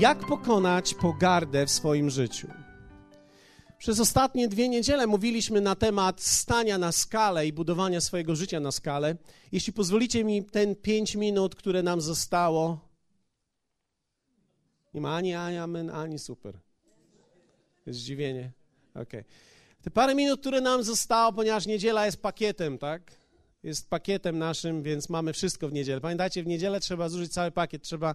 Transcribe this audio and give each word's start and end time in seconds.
Jak 0.00 0.26
pokonać 0.26 0.94
pogardę 0.94 1.66
w 1.66 1.70
swoim 1.70 2.10
życiu? 2.10 2.48
Przez 3.78 4.00
ostatnie 4.00 4.48
dwie 4.48 4.68
niedziele 4.68 5.06
mówiliśmy 5.06 5.60
na 5.60 5.74
temat 5.74 6.20
stania 6.20 6.78
na 6.78 6.92
skalę 6.92 7.46
i 7.46 7.52
budowania 7.52 8.00
swojego 8.00 8.36
życia 8.36 8.60
na 8.60 8.72
skalę. 8.72 9.16
Jeśli 9.52 9.72
pozwolicie 9.72 10.24
mi 10.24 10.44
ten 10.44 10.76
pięć 10.76 11.16
minut, 11.16 11.54
które 11.54 11.82
nam 11.82 12.00
zostało. 12.00 12.88
Nie 14.94 15.00
ma 15.00 15.16
ani 15.16 15.34
amen, 15.34 15.90
ani 15.90 16.18
super. 16.18 16.58
Jest 17.86 17.98
zdziwienie. 17.98 18.52
Okay. 18.94 19.24
Te 19.82 19.90
parę 19.90 20.14
minut, 20.14 20.40
które 20.40 20.60
nam 20.60 20.82
zostało, 20.82 21.32
ponieważ 21.32 21.66
niedziela 21.66 22.06
jest 22.06 22.22
pakietem, 22.22 22.78
tak? 22.78 23.12
Jest 23.62 23.90
pakietem 23.90 24.38
naszym, 24.38 24.82
więc 24.82 25.08
mamy 25.08 25.32
wszystko 25.32 25.68
w 25.68 25.72
niedzielę. 25.72 26.00
Pamiętajcie, 26.00 26.42
w 26.42 26.46
niedzielę 26.46 26.80
trzeba 26.80 27.08
zużyć 27.08 27.32
cały 27.32 27.50
pakiet. 27.50 27.82
Trzeba 27.82 28.14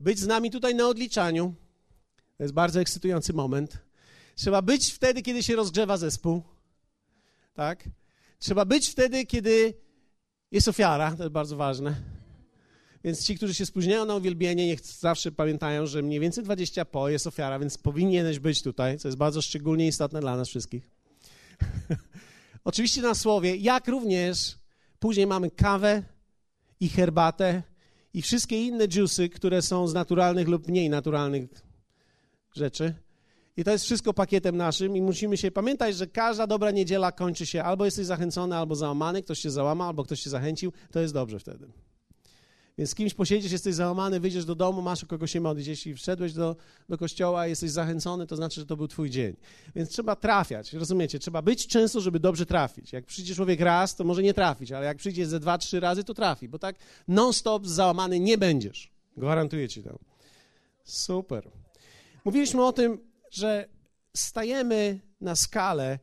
być 0.00 0.18
z 0.18 0.26
nami 0.26 0.50
tutaj 0.50 0.74
na 0.74 0.88
odliczaniu. 0.88 1.54
To 2.36 2.44
jest 2.44 2.54
bardzo 2.54 2.80
ekscytujący 2.80 3.32
moment. 3.32 3.78
Trzeba 4.34 4.62
być 4.62 4.92
wtedy, 4.92 5.22
kiedy 5.22 5.42
się 5.42 5.56
rozgrzewa 5.56 5.96
zespół. 5.96 6.42
Tak? 7.54 7.88
Trzeba 8.38 8.64
być 8.64 8.88
wtedy, 8.88 9.26
kiedy 9.26 9.74
jest 10.50 10.68
ofiara. 10.68 11.16
To 11.16 11.22
jest 11.22 11.32
bardzo 11.32 11.56
ważne. 11.56 11.94
Więc 13.04 13.24
ci, 13.24 13.36
którzy 13.36 13.54
się 13.54 13.66
spóźniają 13.66 14.04
na 14.04 14.14
uwielbienie, 14.14 14.66
niech 14.66 14.80
zawsze 14.80 15.32
pamiętają, 15.32 15.86
że 15.86 16.02
mniej 16.02 16.20
więcej 16.20 16.44
20 16.44 16.84
po 16.84 17.08
jest 17.08 17.26
ofiara, 17.26 17.58
więc 17.58 17.78
powinieneś 17.78 18.38
być 18.38 18.62
tutaj, 18.62 18.98
co 18.98 19.08
jest 19.08 19.18
bardzo 19.18 19.42
szczególnie 19.42 19.86
istotne 19.86 20.20
dla 20.20 20.36
nas 20.36 20.48
wszystkich. 20.48 20.90
Oczywiście 22.64 23.02
na 23.02 23.14
słowie, 23.14 23.56
jak 23.56 23.88
również 23.88 24.58
później 24.98 25.26
mamy 25.26 25.50
kawę 25.50 26.02
i 26.80 26.88
herbatę 26.88 27.62
i 28.14 28.22
wszystkie 28.22 28.66
inne 28.66 28.88
dżusy, 28.88 29.28
które 29.28 29.62
są 29.62 29.88
z 29.88 29.94
naturalnych 29.94 30.48
lub 30.48 30.68
mniej 30.68 30.90
naturalnych 30.90 31.50
rzeczy. 32.56 32.94
I 33.56 33.64
to 33.64 33.70
jest 33.70 33.84
wszystko 33.84 34.14
pakietem 34.14 34.56
naszym 34.56 34.96
i 34.96 35.02
musimy 35.02 35.36
się 35.36 35.50
pamiętać, 35.50 35.96
że 35.96 36.06
każda 36.06 36.46
dobra 36.46 36.70
niedziela 36.70 37.12
kończy 37.12 37.46
się 37.46 37.62
albo 37.62 37.84
jesteś 37.84 38.06
zachęcony, 38.06 38.56
albo 38.56 38.74
załamany, 38.74 39.22
ktoś 39.22 39.38
się 39.38 39.50
załama, 39.50 39.86
albo 39.86 40.04
ktoś 40.04 40.20
się 40.20 40.30
zachęcił, 40.30 40.72
to 40.90 41.00
jest 41.00 41.14
dobrze 41.14 41.38
wtedy. 41.38 41.66
Więc 42.80 42.90
z 42.90 42.94
kimś 42.94 43.14
posiedzisz, 43.14 43.52
jesteś 43.52 43.74
załamany, 43.74 44.20
wyjdziesz 44.20 44.44
do 44.44 44.54
domu, 44.54 44.82
masz 44.82 45.04
o 45.04 45.06
kogo 45.06 45.26
się 45.26 45.40
modlić. 45.40 45.66
Jeśli 45.66 45.94
wszedłeś 45.94 46.32
do, 46.32 46.56
do 46.88 46.98
kościoła, 46.98 47.46
jesteś 47.46 47.70
zachęcony, 47.70 48.26
to 48.26 48.36
znaczy, 48.36 48.60
że 48.60 48.66
to 48.66 48.76
był 48.76 48.88
twój 48.88 49.10
dzień. 49.10 49.36
Więc 49.74 49.90
trzeba 49.90 50.16
trafiać, 50.16 50.72
rozumiecie? 50.72 51.18
Trzeba 51.18 51.42
być 51.42 51.66
często, 51.66 52.00
żeby 52.00 52.20
dobrze 52.20 52.46
trafić. 52.46 52.92
Jak 52.92 53.06
przyjdzie 53.06 53.34
człowiek 53.34 53.60
raz, 53.60 53.96
to 53.96 54.04
może 54.04 54.22
nie 54.22 54.34
trafić, 54.34 54.72
ale 54.72 54.86
jak 54.86 54.96
przyjdzie 54.96 55.26
ze 55.26 55.40
dwa, 55.40 55.58
trzy 55.58 55.80
razy, 55.80 56.04
to 56.04 56.14
trafi, 56.14 56.48
bo 56.48 56.58
tak 56.58 56.76
non-stop 57.08 57.66
załamany 57.66 58.20
nie 58.20 58.38
będziesz. 58.38 58.92
Gwarantuję 59.16 59.68
ci 59.68 59.82
to. 59.82 59.98
Super. 60.84 61.50
Mówiliśmy 62.24 62.64
o 62.64 62.72
tym, 62.72 62.98
że 63.30 63.68
stajemy 64.16 65.00
na 65.20 65.36
skalę 65.36 65.98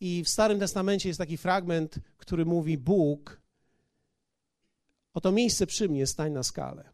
i 0.00 0.24
w 0.24 0.28
Starym 0.28 0.58
Testamencie 0.58 1.08
jest 1.08 1.18
taki 1.18 1.36
fragment, 1.36 1.98
który 2.16 2.44
mówi 2.44 2.78
Bóg 2.78 3.40
Oto 5.18 5.32
miejsce 5.32 5.66
przy 5.66 5.88
mnie, 5.88 6.06
stań 6.06 6.32
na 6.32 6.42
skalę. 6.42 6.84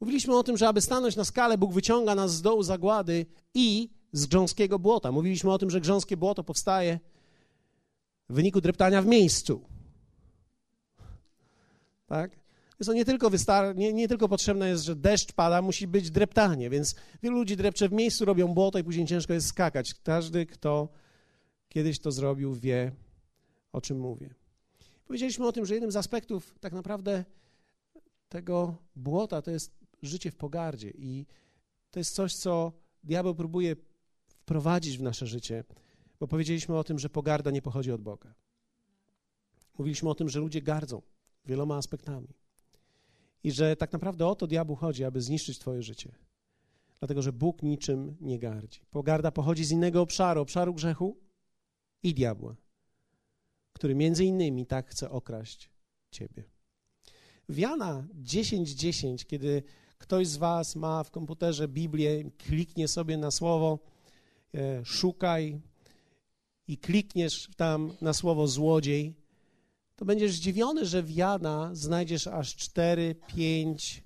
Mówiliśmy 0.00 0.36
o 0.36 0.42
tym, 0.42 0.56
że 0.56 0.68
aby 0.68 0.80
stanąć 0.80 1.16
na 1.16 1.24
skalę, 1.24 1.58
Bóg 1.58 1.72
wyciąga 1.72 2.14
nas 2.14 2.34
z 2.34 2.42
dołu 2.42 2.62
zagłady 2.62 3.26
i 3.54 3.90
z 4.12 4.26
grząskiego 4.26 4.78
błota. 4.78 5.12
Mówiliśmy 5.12 5.52
o 5.52 5.58
tym, 5.58 5.70
że 5.70 5.80
grząskie 5.80 6.16
błoto 6.16 6.44
powstaje 6.44 7.00
w 8.28 8.34
wyniku 8.34 8.60
dreptania 8.60 9.02
w 9.02 9.06
miejscu. 9.06 9.64
Tak? 12.06 12.30
Więc 12.80 12.86
to 12.86 12.92
nie 12.92 13.04
tylko, 13.04 13.30
wystar- 13.30 13.76
nie, 13.76 13.92
nie 13.92 14.08
tylko 14.08 14.28
potrzebne 14.28 14.68
jest, 14.68 14.84
że 14.84 14.96
deszcz 14.96 15.32
pada, 15.32 15.62
musi 15.62 15.86
być 15.86 16.10
dreptanie, 16.10 16.70
więc 16.70 16.94
wielu 17.22 17.36
ludzi 17.36 17.56
drepcze 17.56 17.88
w 17.88 17.92
miejscu, 17.92 18.24
robią 18.24 18.48
błoto 18.54 18.78
i 18.78 18.84
później 18.84 19.06
ciężko 19.06 19.32
jest 19.32 19.46
skakać. 19.46 19.94
Każdy, 19.94 20.46
kto 20.46 20.88
kiedyś 21.68 22.00
to 22.00 22.12
zrobił, 22.12 22.54
wie, 22.54 22.92
o 23.72 23.80
czym 23.80 23.98
mówię. 23.98 24.39
Powiedzieliśmy 25.10 25.46
o 25.46 25.52
tym, 25.52 25.66
że 25.66 25.74
jednym 25.74 25.92
z 25.92 25.96
aspektów 25.96 26.58
tak 26.60 26.72
naprawdę 26.72 27.24
tego 28.28 28.76
błota 28.96 29.42
to 29.42 29.50
jest 29.50 29.72
życie 30.02 30.30
w 30.30 30.36
pogardzie 30.36 30.90
i 30.90 31.26
to 31.90 32.00
jest 32.00 32.14
coś, 32.14 32.34
co 32.34 32.72
diabeł 33.04 33.34
próbuje 33.34 33.76
wprowadzić 34.28 34.98
w 34.98 35.02
nasze 35.02 35.26
życie, 35.26 35.64
bo 36.20 36.28
powiedzieliśmy 36.28 36.78
o 36.78 36.84
tym, 36.84 36.98
że 36.98 37.08
pogarda 37.08 37.50
nie 37.50 37.62
pochodzi 37.62 37.92
od 37.92 38.00
Boga. 38.00 38.34
Mówiliśmy 39.78 40.10
o 40.10 40.14
tym, 40.14 40.28
że 40.28 40.40
ludzie 40.40 40.62
gardzą 40.62 41.02
wieloma 41.46 41.76
aspektami 41.76 42.28
i 43.44 43.52
że 43.52 43.76
tak 43.76 43.92
naprawdę 43.92 44.26
o 44.26 44.34
to 44.34 44.46
diabłu 44.46 44.76
chodzi, 44.76 45.04
aby 45.04 45.20
zniszczyć 45.20 45.58
twoje 45.58 45.82
życie. 45.82 46.14
Dlatego, 46.98 47.22
że 47.22 47.32
Bóg 47.32 47.62
niczym 47.62 48.16
nie 48.20 48.38
gardzi. 48.38 48.80
Pogarda 48.90 49.30
pochodzi 49.30 49.64
z 49.64 49.70
innego 49.70 50.00
obszaru, 50.00 50.40
obszaru 50.40 50.74
grzechu 50.74 51.16
i 52.02 52.14
diabła 52.14 52.56
który 53.80 53.94
między 53.94 54.24
innymi 54.24 54.66
tak 54.66 54.90
chce 54.90 55.10
okraść 55.10 55.70
ciebie. 56.10 56.44
W 57.48 57.58
Jana 57.58 58.06
10:10, 58.22 59.26
kiedy 59.26 59.62
ktoś 59.98 60.28
z 60.28 60.36
was 60.36 60.76
ma 60.76 61.04
w 61.04 61.10
komputerze 61.10 61.68
Biblię, 61.68 62.30
kliknie 62.38 62.88
sobie 62.88 63.16
na 63.16 63.30
słowo 63.30 63.78
e, 64.54 64.84
szukaj 64.84 65.60
i 66.68 66.78
klikniesz 66.78 67.48
tam 67.56 67.92
na 68.00 68.12
słowo 68.12 68.46
złodziej, 68.48 69.14
to 69.96 70.04
będziesz 70.04 70.32
zdziwiony, 70.32 70.86
że 70.86 71.02
w 71.02 71.10
Jana 71.10 71.70
znajdziesz 71.72 72.26
aż 72.26 72.56
4-5 72.56 74.00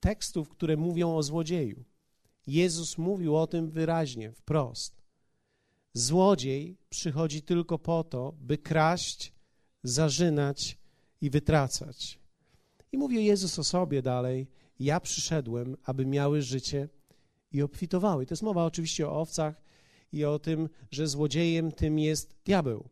tekstów, 0.00 0.48
które 0.48 0.76
mówią 0.76 1.16
o 1.16 1.22
złodzieju. 1.22 1.84
Jezus 2.46 2.98
mówił 2.98 3.36
o 3.36 3.46
tym 3.46 3.70
wyraźnie, 3.70 4.32
wprost. 4.32 5.03
Złodziej 5.94 6.78
przychodzi 6.88 7.42
tylko 7.42 7.78
po 7.78 8.04
to, 8.04 8.34
by 8.40 8.58
kraść, 8.58 9.32
zarzynać 9.82 10.78
i 11.20 11.30
wytracać. 11.30 12.18
I 12.92 12.98
mówi 12.98 13.24
Jezus 13.24 13.58
o 13.58 13.64
sobie 13.64 14.02
dalej: 14.02 14.46
Ja 14.78 15.00
przyszedłem, 15.00 15.76
aby 15.84 16.06
miały 16.06 16.42
życie 16.42 16.88
i 17.52 17.62
obfitowały. 17.62 18.26
To 18.26 18.32
jest 18.32 18.42
mowa 18.42 18.64
oczywiście 18.64 19.08
o 19.08 19.20
owcach 19.20 19.62
i 20.12 20.24
o 20.24 20.38
tym, 20.38 20.68
że 20.90 21.08
złodziejem 21.08 21.72
tym 21.72 21.98
jest 21.98 22.34
diabeł. 22.44 22.88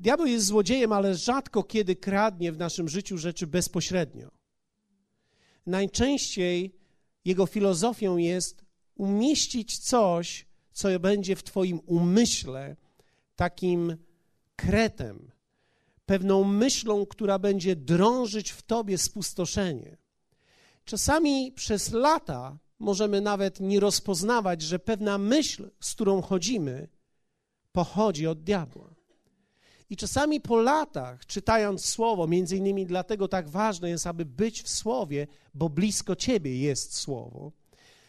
Diabeł 0.00 0.26
jest 0.26 0.46
złodziejem, 0.46 0.92
ale 0.92 1.14
rzadko 1.14 1.62
kiedy 1.62 1.96
kradnie 1.96 2.52
w 2.52 2.58
naszym 2.58 2.88
życiu 2.88 3.18
rzeczy 3.18 3.46
bezpośrednio. 3.46 4.30
Najczęściej 5.66 6.74
jego 7.24 7.46
filozofią 7.46 8.16
jest 8.16 8.64
umieścić 8.94 9.78
coś 9.78 10.46
co 10.72 11.00
będzie 11.00 11.36
w 11.36 11.42
Twoim 11.42 11.80
umyśle 11.86 12.76
takim 13.36 13.96
kretem, 14.56 15.30
pewną 16.06 16.44
myślą, 16.44 17.06
która 17.06 17.38
będzie 17.38 17.76
drążyć 17.76 18.50
w 18.50 18.62
Tobie 18.62 18.98
spustoszenie. 18.98 19.96
Czasami 20.84 21.52
przez 21.52 21.92
lata 21.92 22.58
możemy 22.78 23.20
nawet 23.20 23.60
nie 23.60 23.80
rozpoznawać, 23.80 24.62
że 24.62 24.78
pewna 24.78 25.18
myśl, 25.18 25.70
z 25.80 25.94
którą 25.94 26.22
chodzimy, 26.22 26.88
pochodzi 27.72 28.26
od 28.26 28.42
diabła. 28.42 28.94
I 29.90 29.96
czasami 29.96 30.40
po 30.40 30.56
latach, 30.56 31.26
czytając 31.26 31.84
słowo, 31.84 32.26
między 32.26 32.56
innymi 32.56 32.86
dlatego 32.86 33.28
tak 33.28 33.48
ważne 33.48 33.90
jest, 33.90 34.06
aby 34.06 34.24
być 34.24 34.62
w 34.62 34.68
słowie, 34.68 35.26
bo 35.54 35.68
blisko 35.68 36.16
ciebie 36.16 36.58
jest 36.58 36.96
słowo 36.96 37.52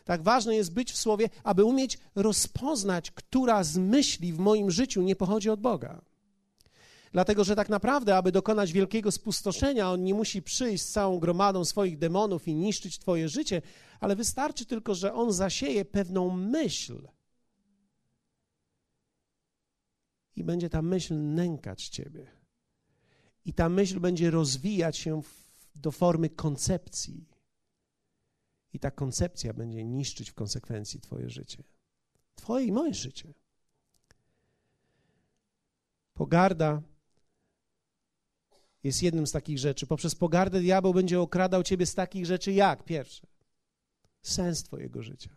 tak 0.03 0.23
ważne 0.23 0.55
jest 0.55 0.73
być 0.73 0.91
w 0.91 0.97
Słowie, 0.97 1.29
aby 1.43 1.63
umieć 1.63 1.99
rozpoznać, 2.15 3.11
która 3.11 3.63
z 3.63 3.77
myśli 3.77 4.33
w 4.33 4.39
moim 4.39 4.71
życiu 4.71 5.01
nie 5.01 5.15
pochodzi 5.15 5.49
od 5.49 5.61
Boga. 5.61 6.01
Dlatego, 7.11 7.43
że 7.43 7.55
tak 7.55 7.69
naprawdę, 7.69 8.17
aby 8.17 8.31
dokonać 8.31 8.73
wielkiego 8.73 9.11
spustoszenia, 9.11 9.91
on 9.91 10.03
nie 10.03 10.13
musi 10.13 10.41
przyjść 10.41 10.83
z 10.83 10.91
całą 10.91 11.19
gromadą 11.19 11.65
swoich 11.65 11.97
demonów 11.97 12.47
i 12.47 12.55
niszczyć 12.55 12.99
Twoje 12.99 13.29
życie, 13.29 13.61
ale 13.99 14.15
wystarczy 14.15 14.65
tylko, 14.65 14.95
że 14.95 15.13
on 15.13 15.33
zasieje 15.33 15.85
pewną 15.85 16.29
myśl. 16.29 17.07
I 20.35 20.43
będzie 20.43 20.69
ta 20.69 20.81
myśl 20.81 21.15
nękać 21.15 21.87
Ciebie. 21.87 22.27
I 23.45 23.53
ta 23.53 23.69
myśl 23.69 23.99
będzie 23.99 24.31
rozwijać 24.31 24.97
się 24.97 25.21
do 25.75 25.91
formy 25.91 26.29
koncepcji. 26.29 27.32
I 28.73 28.79
ta 28.79 28.91
koncepcja 28.91 29.53
będzie 29.53 29.83
niszczyć 29.83 30.31
w 30.31 30.33
konsekwencji 30.33 31.01
Twoje 31.01 31.29
życie. 31.29 31.63
Twoje 32.35 32.65
i 32.65 32.71
moje 32.71 32.93
życie. 32.93 33.33
Pogarda 36.13 36.81
jest 38.83 39.03
jednym 39.03 39.27
z 39.27 39.31
takich 39.31 39.59
rzeczy. 39.59 39.87
Poprzez 39.87 40.15
pogardę 40.15 40.59
diabeł 40.59 40.93
będzie 40.93 41.19
okradał 41.19 41.63
Ciebie 41.63 41.85
z 41.85 41.95
takich 41.95 42.25
rzeczy 42.25 42.51
jak? 42.51 42.83
Pierwsze, 42.83 43.27
sens 44.21 44.63
Twojego 44.63 45.03
życia. 45.03 45.35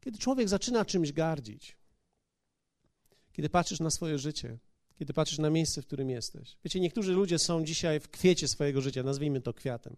Kiedy 0.00 0.18
człowiek 0.18 0.48
zaczyna 0.48 0.84
czymś 0.84 1.12
gardzić, 1.12 1.76
kiedy 3.32 3.48
patrzysz 3.48 3.80
na 3.80 3.90
swoje 3.90 4.18
życie, 4.18 4.58
kiedy 4.98 5.12
patrzysz 5.12 5.38
na 5.38 5.50
miejsce, 5.50 5.82
w 5.82 5.86
którym 5.86 6.10
jesteś. 6.10 6.56
Wiecie, 6.64 6.80
niektórzy 6.80 7.12
ludzie 7.12 7.38
są 7.38 7.64
dzisiaj 7.64 8.00
w 8.00 8.08
kwiecie 8.08 8.48
swojego 8.48 8.80
życia, 8.80 9.02
nazwijmy 9.02 9.40
to 9.40 9.54
kwiatem 9.54 9.96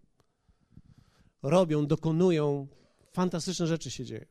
robią, 1.41 1.87
dokonują 1.87 2.67
fantastyczne 3.11 3.67
rzeczy 3.67 3.91
się 3.91 4.05
dzieją. 4.05 4.25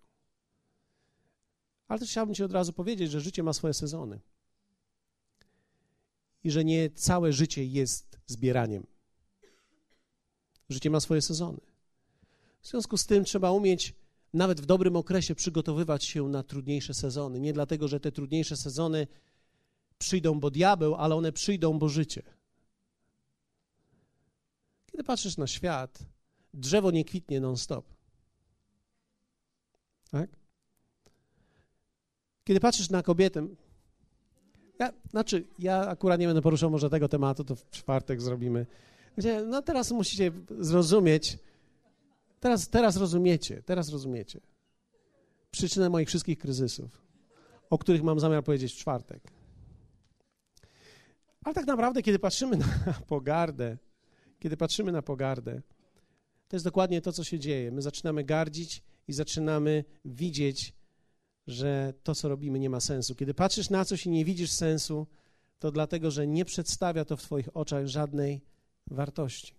Ale 1.89 2.01
też 2.01 2.11
chciałbym 2.11 2.35
Ci 2.35 2.43
od 2.43 2.53
razu 2.53 2.73
powiedzieć, 2.73 3.11
że 3.11 3.21
życie 3.21 3.43
ma 3.43 3.53
swoje 3.53 3.75
sezony. 3.75 4.21
I 6.45 6.51
że 6.51 6.65
nie 6.65 6.91
całe 6.91 7.33
życie 7.33 7.65
jest 7.65 8.21
zbieraniem. 8.27 8.87
Życie 10.69 10.91
ma 10.91 11.01
swoje 11.01 11.23
sezony. 11.23 11.61
W 12.61 12.69
związku 12.69 12.97
z 12.97 13.07
tym 13.07 13.25
trzeba 13.25 13.51
umieć 13.51 13.95
nawet 14.33 14.61
w 14.61 14.67
dobrym 14.67 14.97
okresie 14.97 15.35
przygotowywać 15.35 16.05
się 16.05 16.29
na 16.29 16.43
trudniejsze 16.43 16.95
sezony. 16.95 17.41
Nie 17.41 17.53
dlatego, 17.53 17.89
że 17.89 18.01
te 18.01 18.13
trudniejsze 18.13 18.57
sezony 18.57 19.07
przyjdą, 19.99 20.41
bo 20.41 20.51
diabeł, 20.51 20.95
ale 20.95 21.15
one 21.15 21.33
przyjdą, 21.33 21.79
bo 21.79 21.89
życie. 21.89 22.23
Kiedy 24.87 25.05
patrzysz 25.05 25.37
na 25.37 25.47
świat, 25.47 25.99
drzewo 26.55 26.91
nie 26.91 27.05
kwitnie 27.05 27.41
non-stop. 27.41 27.85
Tak? 30.11 30.31
Kiedy 32.45 32.61
patrzysz 32.61 32.91
na 32.91 33.03
kobietę, 33.03 33.49
ja, 34.79 34.93
znaczy, 35.11 35.47
ja 35.59 35.89
akurat 35.89 36.21
nie 36.21 36.27
będę 36.27 36.43
poruszał 36.43 36.71
może 36.71 36.91
tego 36.91 37.09
tematu, 37.09 37.45
to 37.45 37.57
w 37.57 37.71
czwartek 37.71 38.21
zrobimy. 38.21 38.67
No 39.47 39.63
teraz 39.63 39.91
musicie 39.91 40.33
zrozumieć, 40.59 41.39
teraz, 42.41 42.69
teraz 42.69 42.97
rozumiecie, 42.97 43.63
teraz 43.63 43.89
rozumiecie 43.89 44.41
przyczynę 45.51 45.91
moich 45.91 46.09
wszystkich 46.09 46.39
kryzysów, 46.39 47.03
o 47.71 47.79
których 47.79 48.03
mam 48.03 48.21
zamiar 48.21 48.45
powiedzieć 48.45 48.73
w 48.73 48.77
czwartek. 48.77 49.23
Ale 51.45 51.55
tak 51.55 51.67
naprawdę, 51.67 52.03
kiedy 52.03 52.19
patrzymy 52.19 52.57
na 52.57 52.67
pogardę, 53.07 53.77
kiedy 54.39 54.57
patrzymy 54.57 54.93
na 54.93 55.03
pogardę, 55.03 55.63
to 56.49 56.57
jest 56.57 56.65
dokładnie 56.65 57.01
to, 57.01 57.13
co 57.13 57.25
się 57.25 57.39
dzieje. 57.39 57.73
My 57.73 57.83
zaczynamy 57.83 58.25
gardzić 58.25 58.83
i 59.09 59.13
zaczynamy 59.13 59.85
widzieć, 60.05 60.75
że 61.47 61.95
to, 62.03 62.15
co 62.15 62.29
robimy, 62.29 62.59
nie 62.59 62.71
ma 62.71 62.81
sensu. 62.81 63.15
Kiedy 63.15 63.35
patrzysz 63.35 63.71
na 63.71 63.85
coś 63.85 64.07
i 64.07 64.11
nie 64.11 64.25
widzisz 64.25 64.51
sensu, 64.51 65.07
to 65.59 65.73
dlatego, 65.73 66.11
że 66.11 66.27
nie 66.27 66.45
przedstawia 66.45 67.05
to 67.05 67.17
w 67.17 67.23
Twoich 67.23 67.57
oczach 67.57 67.87
żadnej 67.87 68.41
wartości. 68.87 69.55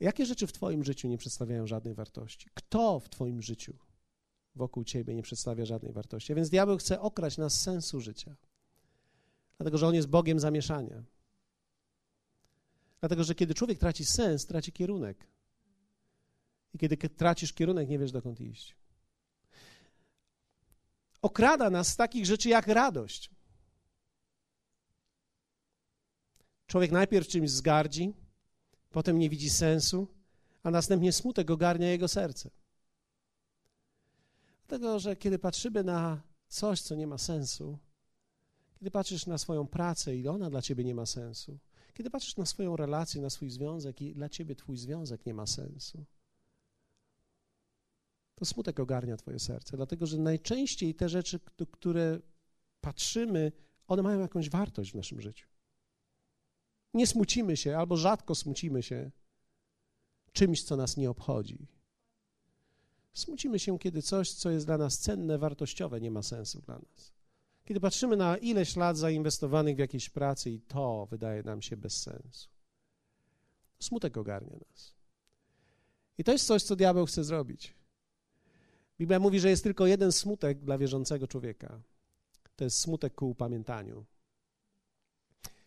Jakie 0.00 0.26
rzeczy 0.26 0.46
w 0.46 0.52
Twoim 0.52 0.84
życiu 0.84 1.08
nie 1.08 1.18
przedstawiają 1.18 1.66
żadnej 1.66 1.94
wartości? 1.94 2.48
Kto 2.54 3.00
w 3.00 3.08
Twoim 3.08 3.42
życiu 3.42 3.74
wokół 4.54 4.84
Ciebie 4.84 5.14
nie 5.14 5.22
przedstawia 5.22 5.64
żadnej 5.64 5.92
wartości? 5.92 6.32
A 6.32 6.36
więc 6.36 6.50
diabeł 6.50 6.78
chce 6.78 7.00
okraść 7.00 7.36
nas 7.36 7.60
sensu 7.60 8.00
życia, 8.00 8.36
dlatego 9.58 9.78
że 9.78 9.86
on 9.86 9.94
jest 9.94 10.08
Bogiem 10.08 10.40
zamieszania. 10.40 11.02
Dlatego, 13.00 13.24
że 13.24 13.34
kiedy 13.34 13.54
człowiek 13.54 13.78
traci 13.78 14.04
sens, 14.04 14.46
traci 14.46 14.72
kierunek. 14.72 15.26
I 16.74 16.78
kiedy 16.78 16.96
tracisz 16.96 17.52
kierunek, 17.52 17.88
nie 17.88 17.98
wiesz 17.98 18.12
dokąd 18.12 18.40
iść. 18.40 18.76
Okrada 21.22 21.70
nas 21.70 21.88
z 21.88 21.96
takich 21.96 22.26
rzeczy 22.26 22.48
jak 22.48 22.66
radość. 22.66 23.30
Człowiek 26.66 26.90
najpierw 26.90 27.28
czymś 27.28 27.50
zgardzi, 27.50 28.12
potem 28.90 29.18
nie 29.18 29.30
widzi 29.30 29.50
sensu, 29.50 30.08
a 30.62 30.70
następnie 30.70 31.12
smutek 31.12 31.50
ogarnia 31.50 31.90
jego 31.90 32.08
serce. 32.08 32.50
Dlatego, 34.68 34.98
że 34.98 35.16
kiedy 35.16 35.38
patrzymy 35.38 35.84
na 35.84 36.22
coś, 36.48 36.80
co 36.80 36.94
nie 36.94 37.06
ma 37.06 37.18
sensu, 37.18 37.78
kiedy 38.78 38.90
patrzysz 38.90 39.26
na 39.26 39.38
swoją 39.38 39.66
pracę 39.66 40.16
i 40.16 40.28
ona 40.28 40.50
dla 40.50 40.62
ciebie 40.62 40.84
nie 40.84 40.94
ma 40.94 41.06
sensu, 41.06 41.58
kiedy 41.94 42.10
patrzysz 42.10 42.36
na 42.36 42.46
swoją 42.46 42.76
relację, 42.76 43.22
na 43.22 43.30
swój 43.30 43.50
związek 43.50 44.02
i 44.02 44.14
dla 44.14 44.28
ciebie 44.28 44.54
twój 44.54 44.76
związek 44.76 45.26
nie 45.26 45.34
ma 45.34 45.46
sensu, 45.46 46.04
to 48.34 48.44
smutek 48.44 48.80
ogarnia 48.80 49.16
twoje 49.16 49.38
serce, 49.38 49.76
dlatego 49.76 50.06
że 50.06 50.18
najczęściej 50.18 50.94
te 50.94 51.08
rzeczy, 51.08 51.40
które 51.72 52.20
patrzymy, 52.80 53.52
one 53.86 54.02
mają 54.02 54.20
jakąś 54.20 54.50
wartość 54.50 54.92
w 54.92 54.94
naszym 54.94 55.20
życiu. 55.20 55.48
Nie 56.94 57.06
smucimy 57.06 57.56
się, 57.56 57.78
albo 57.78 57.96
rzadko 57.96 58.34
smucimy 58.34 58.82
się 58.82 59.10
czymś, 60.32 60.62
co 60.62 60.76
nas 60.76 60.96
nie 60.96 61.10
obchodzi. 61.10 61.66
Smucimy 63.12 63.58
się, 63.58 63.78
kiedy 63.78 64.02
coś, 64.02 64.32
co 64.32 64.50
jest 64.50 64.66
dla 64.66 64.78
nas 64.78 64.98
cenne, 64.98 65.38
wartościowe, 65.38 66.00
nie 66.00 66.10
ma 66.10 66.22
sensu 66.22 66.60
dla 66.60 66.78
nas. 66.78 67.12
Kiedy 67.64 67.80
patrzymy 67.80 68.16
na 68.16 68.36
ileś 68.36 68.76
lat 68.76 68.96
zainwestowanych 68.96 69.76
w 69.76 69.78
jakieś 69.78 70.10
pracy 70.10 70.50
i 70.50 70.60
to 70.60 71.06
wydaje 71.10 71.42
nam 71.42 71.62
się 71.62 71.76
bez 71.76 72.02
sensu. 72.02 72.48
Smutek 73.78 74.16
ogarnia 74.16 74.56
nas. 74.70 74.94
I 76.18 76.24
to 76.24 76.32
jest 76.32 76.46
coś, 76.46 76.62
co 76.62 76.76
diabeł 76.76 77.06
chce 77.06 77.24
zrobić. 77.24 77.74
Biblia 79.04 79.18
mówi, 79.18 79.40
że 79.40 79.50
jest 79.50 79.62
tylko 79.62 79.86
jeden 79.86 80.12
smutek 80.12 80.58
dla 80.58 80.78
wierzącego 80.78 81.26
człowieka. 81.26 81.80
To 82.56 82.64
jest 82.64 82.78
smutek 82.78 83.14
ku 83.14 83.30
upamiętaniu. 83.30 84.04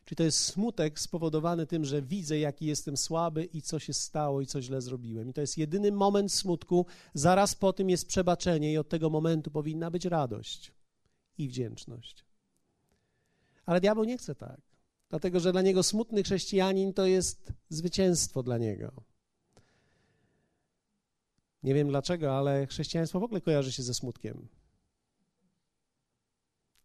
Czyli 0.05 0.17
to 0.17 0.23
jest 0.23 0.39
smutek 0.39 0.99
spowodowany 0.99 1.67
tym, 1.67 1.85
że 1.85 2.01
widzę, 2.01 2.39
jaki 2.39 2.65
jestem 2.65 2.97
słaby 2.97 3.45
i 3.45 3.61
co 3.61 3.79
się 3.79 3.93
stało 3.93 4.41
i 4.41 4.45
co 4.45 4.61
źle 4.61 4.81
zrobiłem. 4.81 5.29
I 5.29 5.33
to 5.33 5.41
jest 5.41 5.57
jedyny 5.57 5.91
moment 5.91 6.31
smutku. 6.31 6.85
Zaraz 7.13 7.55
po 7.55 7.73
tym 7.73 7.89
jest 7.89 8.07
przebaczenie 8.07 8.73
i 8.73 8.77
od 8.77 8.89
tego 8.89 9.09
momentu 9.09 9.51
powinna 9.51 9.91
być 9.91 10.05
radość 10.05 10.71
i 11.37 11.47
wdzięczność. 11.47 12.25
Ale 13.65 13.81
diabeł 13.81 14.03
nie 14.03 14.17
chce 14.17 14.35
tak, 14.35 14.61
dlatego 15.09 15.39
że 15.39 15.51
dla 15.51 15.61
niego 15.61 15.83
smutny 15.83 16.23
chrześcijanin 16.23 16.93
to 16.93 17.05
jest 17.05 17.53
zwycięstwo 17.69 18.43
dla 18.43 18.57
niego. 18.57 18.91
Nie 21.63 21.73
wiem 21.73 21.87
dlaczego, 21.87 22.37
ale 22.37 22.67
chrześcijaństwo 22.67 23.19
w 23.19 23.23
ogóle 23.23 23.41
kojarzy 23.41 23.71
się 23.71 23.83
ze 23.83 23.93
smutkiem. 23.93 24.47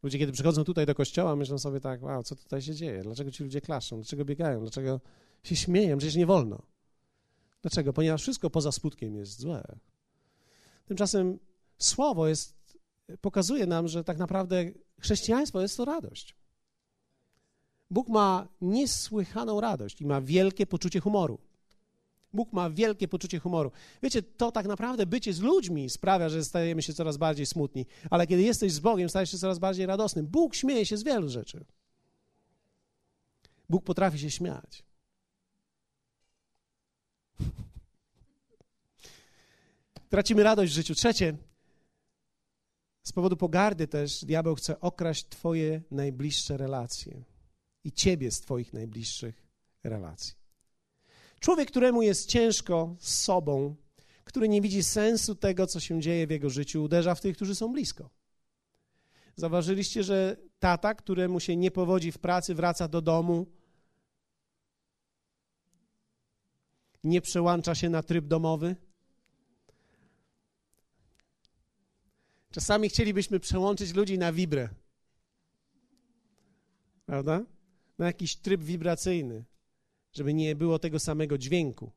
Ludzie, 0.03 0.19
kiedy 0.19 0.33
przychodzą 0.33 0.65
tutaj 0.65 0.87
do 0.87 0.95
kościoła, 0.95 1.37
myślą 1.37 1.59
sobie 1.59 1.81
tak, 1.81 2.03
wow, 2.03 2.23
co 2.23 2.37
tutaj 2.37 2.63
się 2.63 2.75
dzieje? 2.75 3.03
Dlaczego 3.03 3.31
ci 3.31 3.43
ludzie 3.43 3.61
klaszczą? 3.61 3.97
Dlaczego 3.97 4.25
biegają? 4.25 4.61
Dlaczego 4.61 5.01
się 5.43 5.57
śmieją? 5.57 5.99
Przecież 5.99 6.17
nie 6.17 6.27
wolno. 6.27 6.63
Dlaczego? 7.63 7.93
Ponieważ 7.93 8.23
wszystko 8.23 8.51
poza 8.51 8.73
smutkiem 8.73 9.17
jest 9.17 9.41
złe. 9.41 9.79
Tymczasem 10.85 11.39
słowo 11.79 12.29
jest, 12.29 12.79
pokazuje 13.21 13.67
nam, 13.67 13.89
że 13.89 14.05
tak 14.05 14.19
naprawdę 14.19 14.71
chrześcijaństwo 15.01 15.61
jest 15.61 15.77
to 15.77 15.85
radość. 15.85 16.37
Bóg 17.91 18.09
ma 18.09 18.49
niesłychaną 18.61 19.61
radość 19.61 20.01
i 20.01 20.07
ma 20.07 20.21
wielkie 20.21 20.67
poczucie 20.67 21.01
humoru. 21.01 21.39
Bóg 22.33 22.53
ma 22.53 22.71
wielkie 22.71 23.09
poczucie 23.09 23.39
humoru. 23.39 23.71
Wiecie, 24.03 24.23
to 24.23 24.53
tak 24.53 24.67
naprawdę 24.67 25.07
bycie 25.07 25.33
z 25.33 25.41
ludźmi 25.41 25.91
sprawia, 25.91 26.29
że 26.29 26.45
stajemy 26.45 26.83
się 26.83 26.95
coraz 26.95 27.17
bardziej 27.17 27.47
smutni, 27.47 27.87
ale 28.11 28.27
kiedy 28.27 28.43
jesteś 28.43 28.73
z 28.73 28.81
Bogiem, 28.81 29.09
stajesz 29.09 29.31
się 29.31 29.39
coraz 29.39 29.59
bardziej 29.59 29.87
radosnym. 29.87 30.27
Bóg 30.27 30.55
śmieje 30.55 30.87
się 30.87 30.97
z 30.97 31.05
wielu 31.05 31.29
rzeczy. 31.29 31.65
Bóg 33.69 33.85
potrafi 33.85 34.19
się 34.19 34.31
śmiać. 34.31 34.85
Tracimy 40.09 40.43
radość 40.43 40.73
w 40.73 40.75
życiu. 40.75 40.95
Trzecie, 40.95 41.37
z 43.03 43.13
powodu 43.13 43.37
pogardy 43.37 43.89
też 43.89 44.25
diabeł 44.25 44.55
chce 44.55 44.81
okraść 44.81 45.29
Twoje 45.29 45.83
najbliższe 45.91 46.57
relacje 46.57 47.25
i 47.85 47.93
Ciebie 47.93 48.31
z 48.31 48.41
Twoich 48.41 48.73
najbliższych 48.73 49.43
relacji. 49.85 50.42
Człowiek, 51.43 51.69
któremu 51.69 52.03
jest 52.03 52.29
ciężko 52.29 52.97
z 52.99 53.15
sobą, 53.15 53.77
który 54.25 54.49
nie 54.49 54.61
widzi 54.61 54.83
sensu 54.83 55.35
tego, 55.35 55.67
co 55.67 55.81
się 55.81 56.01
dzieje 56.01 56.27
w 56.27 56.31
jego 56.31 56.51
życiu, 56.51 56.83
uderza 56.83 57.15
w 57.15 57.21
tych, 57.21 57.37
którzy 57.37 57.55
są 57.55 57.73
blisko. 57.73 58.11
Zauważyliście, 59.37 60.03
że 60.03 60.37
tata, 60.59 60.95
któremu 60.95 61.41
się 61.41 61.57
nie 61.57 61.71
powodzi 61.71 62.13
w 62.13 62.19
pracy, 62.19 62.55
wraca 62.55 62.89
do 62.89 63.03
domu, 63.03 63.47
nie 67.05 67.21
przełącza 67.21 67.75
się 67.75 67.91
na 67.91 68.03
tryb 68.03 68.27
domowy? 68.27 68.77
Czasami 72.51 72.89
chcielibyśmy 72.89 73.41
przełączyć 73.41 73.95
ludzi 73.95 74.19
na 74.19 74.33
wibrę. 74.33 74.69
Prawda? 77.07 77.45
Na 77.99 78.07
jakiś 78.07 78.37
tryb 78.37 78.63
wibracyjny 78.63 79.45
żeby 80.13 80.35
nie 80.35 80.57
było 80.57 80.79
tego 80.79 80.99
samego 80.99 81.39
dźwięku. 81.39 81.93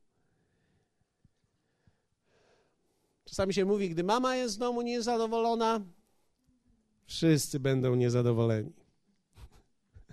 Czasami 3.26 3.54
się 3.54 3.66
mówi, 3.66 3.90
gdy 3.90 4.04
mama 4.04 4.36
jest 4.36 4.56
w 4.56 4.60
domu 4.60 4.82
niezadowolona, 4.82 5.86
wszyscy 7.06 7.60
będą 7.60 7.96
niezadowoleni. 7.96 8.74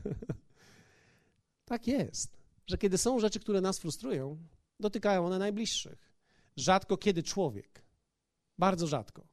tak 1.65 1.87
jest, 1.87 2.37
że 2.67 2.79
kiedy 2.79 2.99
są 2.99 3.21
rzeczy, 3.21 3.41
które 3.41 3.61
nas 3.61 3.79
frustrują, 3.79 4.39
dotykają 4.81 5.27
one 5.27 5.39
najbliższych. 5.39 6.13
Rzadko 6.57 6.97
kiedy 6.97 7.23
człowiek, 7.23 7.83
bardzo 8.59 8.87
rzadko, 8.87 9.27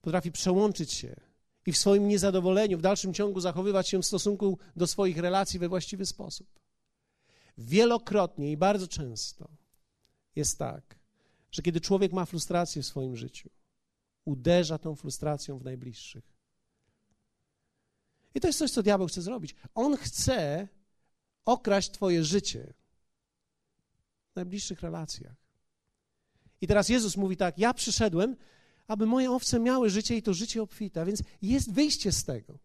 potrafi 0.00 0.32
przełączyć 0.32 0.92
się 0.92 1.16
i 1.66 1.72
w 1.72 1.78
swoim 1.78 2.08
niezadowoleniu 2.08 2.78
w 2.78 2.82
dalszym 2.82 3.14
ciągu 3.14 3.40
zachowywać 3.40 3.88
się 3.88 4.02
w 4.02 4.06
stosunku 4.06 4.58
do 4.76 4.86
swoich 4.86 5.18
relacji 5.18 5.58
we 5.58 5.68
właściwy 5.68 6.06
sposób. 6.06 6.60
Wielokrotnie 7.58 8.52
i 8.52 8.56
bardzo 8.56 8.88
często 8.88 9.48
jest 10.36 10.58
tak, 10.58 10.98
że 11.50 11.62
kiedy 11.62 11.80
człowiek 11.80 12.12
ma 12.12 12.24
frustrację 12.24 12.82
w 12.82 12.86
swoim 12.86 13.16
życiu, 13.16 13.50
uderza 14.24 14.78
tą 14.78 14.94
frustracją 14.94 15.58
w 15.58 15.64
najbliższych. 15.64 16.38
I 18.34 18.40
to 18.40 18.46
jest 18.46 18.58
coś, 18.58 18.70
co 18.70 18.82
diabeł 18.82 19.06
chce 19.06 19.22
zrobić. 19.22 19.54
On 19.74 19.96
chce 19.96 20.68
okraść 21.44 21.90
Twoje 21.90 22.24
życie 22.24 22.74
w 24.32 24.36
najbliższych 24.36 24.80
relacjach. 24.80 25.36
I 26.60 26.66
teraz 26.66 26.88
Jezus 26.88 27.16
mówi 27.16 27.36
tak: 27.36 27.58
Ja 27.58 27.74
przyszedłem, 27.74 28.36
aby 28.86 29.06
moje 29.06 29.30
owce 29.30 29.60
miały 29.60 29.90
życie 29.90 30.16
i 30.16 30.22
to 30.22 30.34
życie 30.34 30.62
obfite, 30.62 31.00
a 31.00 31.04
więc 31.04 31.22
jest 31.42 31.72
wyjście 31.72 32.12
z 32.12 32.24
tego. 32.24 32.58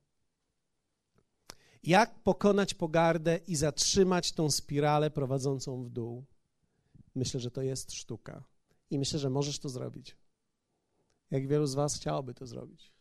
Jak 1.83 2.19
pokonać 2.19 2.73
pogardę 2.73 3.39
i 3.47 3.55
zatrzymać 3.55 4.31
tą 4.31 4.51
spiralę 4.51 5.11
prowadzącą 5.11 5.83
w 5.83 5.89
dół? 5.89 6.23
Myślę, 7.15 7.39
że 7.39 7.51
to 7.51 7.61
jest 7.61 7.91
sztuka. 7.91 8.43
I 8.89 8.99
myślę, 8.99 9.19
że 9.19 9.29
możesz 9.29 9.59
to 9.59 9.69
zrobić. 9.69 10.17
Jak 11.31 11.47
wielu 11.47 11.67
z 11.67 11.73
Was 11.73 11.95
chciałoby 11.95 12.33
to 12.33 12.45
zrobić. 12.45 12.93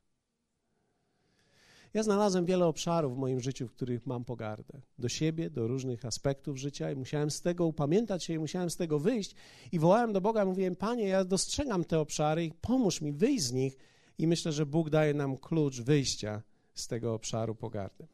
Ja 1.95 2.03
znalazłem 2.03 2.45
wiele 2.45 2.67
obszarów 2.67 3.15
w 3.15 3.19
moim 3.19 3.41
życiu, 3.41 3.69
w 3.69 3.73
których 3.73 4.07
mam 4.07 4.25
pogardę. 4.25 4.81
Do 4.99 5.09
siebie, 5.09 5.51
do 5.51 5.67
różnych 5.67 6.05
aspektów 6.05 6.57
życia 6.59 6.91
i 6.91 6.97
musiałem 6.97 7.31
z 7.31 7.41
tego 7.41 7.67
upamiętać 7.67 8.25
się 8.25 8.33
i 8.33 8.39
musiałem 8.39 8.71
z 8.71 8.77
tego 8.77 8.99
wyjść. 8.99 9.35
I 9.73 9.79
wołałem 9.79 10.13
do 10.13 10.21
Boga, 10.21 10.45
mówiłem, 10.45 10.77
Panie, 10.77 11.09
ja 11.09 11.25
dostrzegam 11.25 11.85
te 11.85 12.01
obszary 12.01 12.45
i 12.45 12.53
pomóż 12.53 13.01
mi 13.01 13.13
wyjść 13.13 13.45
z 13.45 13.53
nich. 13.53 13.77
I 14.19 14.27
myślę, 14.27 14.53
że 14.53 14.67
Bóg 14.67 14.91
daje 14.91 15.15
nam 15.15 15.37
klucz 15.37 15.81
wyjścia 15.81 16.43
z 16.75 16.87
tego 16.87 17.15
obszaru 17.15 17.55
pogardy. 17.55 18.07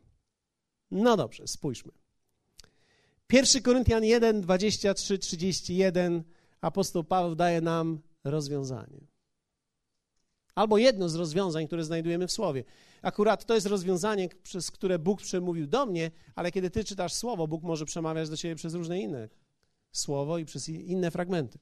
No 0.90 1.16
dobrze, 1.16 1.48
spójrzmy. 1.48 1.92
1 3.32 3.62
Koryntian 3.62 4.04
1, 4.04 4.40
23, 4.40 5.18
31 5.18 6.22
apostoł 6.60 7.04
Paweł 7.04 7.34
daje 7.34 7.60
nam 7.60 8.00
rozwiązanie. 8.24 9.06
Albo 10.54 10.78
jedno 10.78 11.08
z 11.08 11.14
rozwiązań, 11.14 11.66
które 11.66 11.84
znajdujemy 11.84 12.26
w 12.26 12.32
Słowie. 12.32 12.64
Akurat 13.02 13.44
to 13.44 13.54
jest 13.54 13.66
rozwiązanie, 13.66 14.28
przez 14.42 14.70
które 14.70 14.98
Bóg 14.98 15.22
przemówił 15.22 15.66
do 15.66 15.86
mnie, 15.86 16.10
ale 16.34 16.52
kiedy 16.52 16.70
ty 16.70 16.84
czytasz 16.84 17.12
Słowo, 17.12 17.48
Bóg 17.48 17.62
może 17.62 17.84
przemawiać 17.84 18.28
do 18.28 18.36
ciebie 18.36 18.54
przez 18.54 18.74
różne 18.74 19.00
inne 19.00 19.28
Słowo 19.92 20.38
i 20.38 20.44
przez 20.44 20.68
inne 20.68 21.10
fragmenty. 21.10 21.58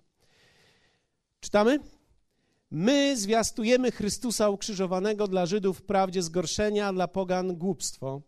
Czytamy? 1.41 1.79
My 2.71 3.17
zwiastujemy 3.17 3.91
Chrystusa 3.91 4.49
ukrzyżowanego 4.49 5.29
dla 5.29 5.47
Żydów 5.47 5.79
wprawdzie 5.79 6.23
zgorszenia, 6.23 6.93
dla 6.93 7.09
pogan 7.09 7.57
głupstwo. 7.57 8.23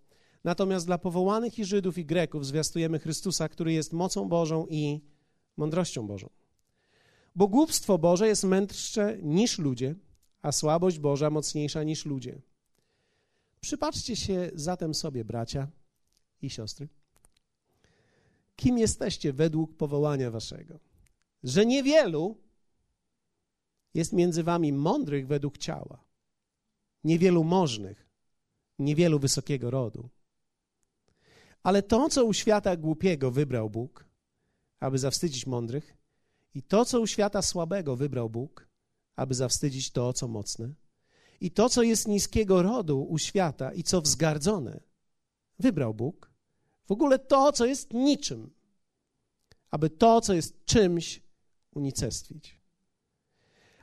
Natomiast 0.44 0.86
dla 0.86 0.98
powołanych 0.98 1.58
i 1.58 1.64
Żydów 1.64 1.98
i 1.98 2.04
Greków 2.04 2.46
zwiastujemy 2.46 2.98
Chrystusa, 2.98 3.48
który 3.48 3.72
jest 3.72 3.92
mocą 3.92 4.28
Bożą 4.28 4.66
i 4.70 5.00
mądrością 5.56 6.06
Bożą. 6.06 6.30
Bo 7.36 7.48
głupstwo 7.48 7.98
Boże 7.98 8.28
jest 8.28 8.44
mędrsze 8.44 9.18
niż 9.22 9.58
ludzie, 9.58 9.94
a 10.42 10.52
słabość 10.52 10.98
Boża 10.98 11.30
mocniejsza 11.30 11.82
niż 11.82 12.06
ludzie. 12.06 12.40
Przypatrzcie 13.60 14.16
się 14.16 14.50
zatem 14.54 14.94
sobie, 14.94 15.24
bracia 15.24 15.68
i 16.42 16.50
siostry. 16.50 16.88
Kim 18.56 18.78
jesteście 18.78 19.32
według 19.32 19.76
powołania 19.76 20.30
waszego? 20.30 20.78
Że 21.44 21.66
niewielu 21.66 22.36
jest 23.94 24.12
między 24.12 24.42
wami 24.42 24.72
mądrych 24.72 25.26
według 25.26 25.58
ciała, 25.58 26.04
niewielu 27.04 27.44
możnych, 27.44 28.06
niewielu 28.78 29.18
wysokiego 29.18 29.70
rodu. 29.70 30.08
Ale 31.62 31.82
to, 31.82 32.08
co 32.08 32.24
u 32.24 32.32
świata 32.32 32.76
głupiego 32.76 33.30
wybrał 33.30 33.70
Bóg, 33.70 34.04
aby 34.80 34.98
zawstydzić 34.98 35.46
mądrych, 35.46 35.96
i 36.54 36.62
to, 36.62 36.84
co 36.84 37.00
u 37.00 37.06
świata 37.06 37.42
słabego 37.42 37.96
wybrał 37.96 38.30
Bóg, 38.30 38.68
aby 39.16 39.34
zawstydzić 39.34 39.90
to, 39.90 40.12
co 40.12 40.28
mocne, 40.28 40.74
i 41.40 41.50
to, 41.50 41.68
co 41.68 41.82
jest 41.82 42.08
niskiego 42.08 42.62
rodu 42.62 43.02
u 43.02 43.18
świata 43.18 43.72
i 43.72 43.82
co 43.82 44.00
wzgardzone, 44.00 44.80
wybrał 45.58 45.94
Bóg. 45.94 46.30
W 46.86 46.92
ogóle 46.92 47.18
to, 47.18 47.52
co 47.52 47.66
jest 47.66 47.94
niczym, 47.94 48.50
aby 49.70 49.90
to, 49.90 50.20
co 50.20 50.34
jest 50.34 50.64
czymś, 50.64 51.22
unicestwić. 51.74 52.60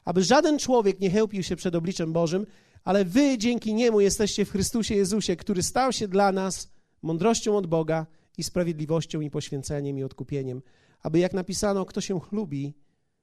Aby 0.05 0.23
żaden 0.23 0.59
człowiek 0.59 0.99
nie 0.99 1.11
chełpił 1.11 1.43
się 1.43 1.55
przed 1.55 1.75
obliczem 1.75 2.13
Bożym, 2.13 2.45
ale 2.83 3.05
wy 3.05 3.37
dzięki 3.37 3.73
niemu 3.73 4.01
jesteście 4.01 4.45
w 4.45 4.51
Chrystusie 4.51 4.95
Jezusie, 4.95 5.35
który 5.35 5.63
stał 5.63 5.91
się 5.91 6.07
dla 6.07 6.31
nas 6.31 6.74
mądrością 7.05 7.57
od 7.57 7.67
Boga 7.67 8.05
i 8.37 8.43
sprawiedliwością 8.43 9.21
i 9.21 9.29
poświęceniem 9.29 9.97
i 9.97 10.03
odkupieniem, 10.03 10.61
aby 11.01 11.19
jak 11.19 11.33
napisano, 11.33 11.85
kto 11.85 12.01
się 12.01 12.19
chlubi, 12.19 12.73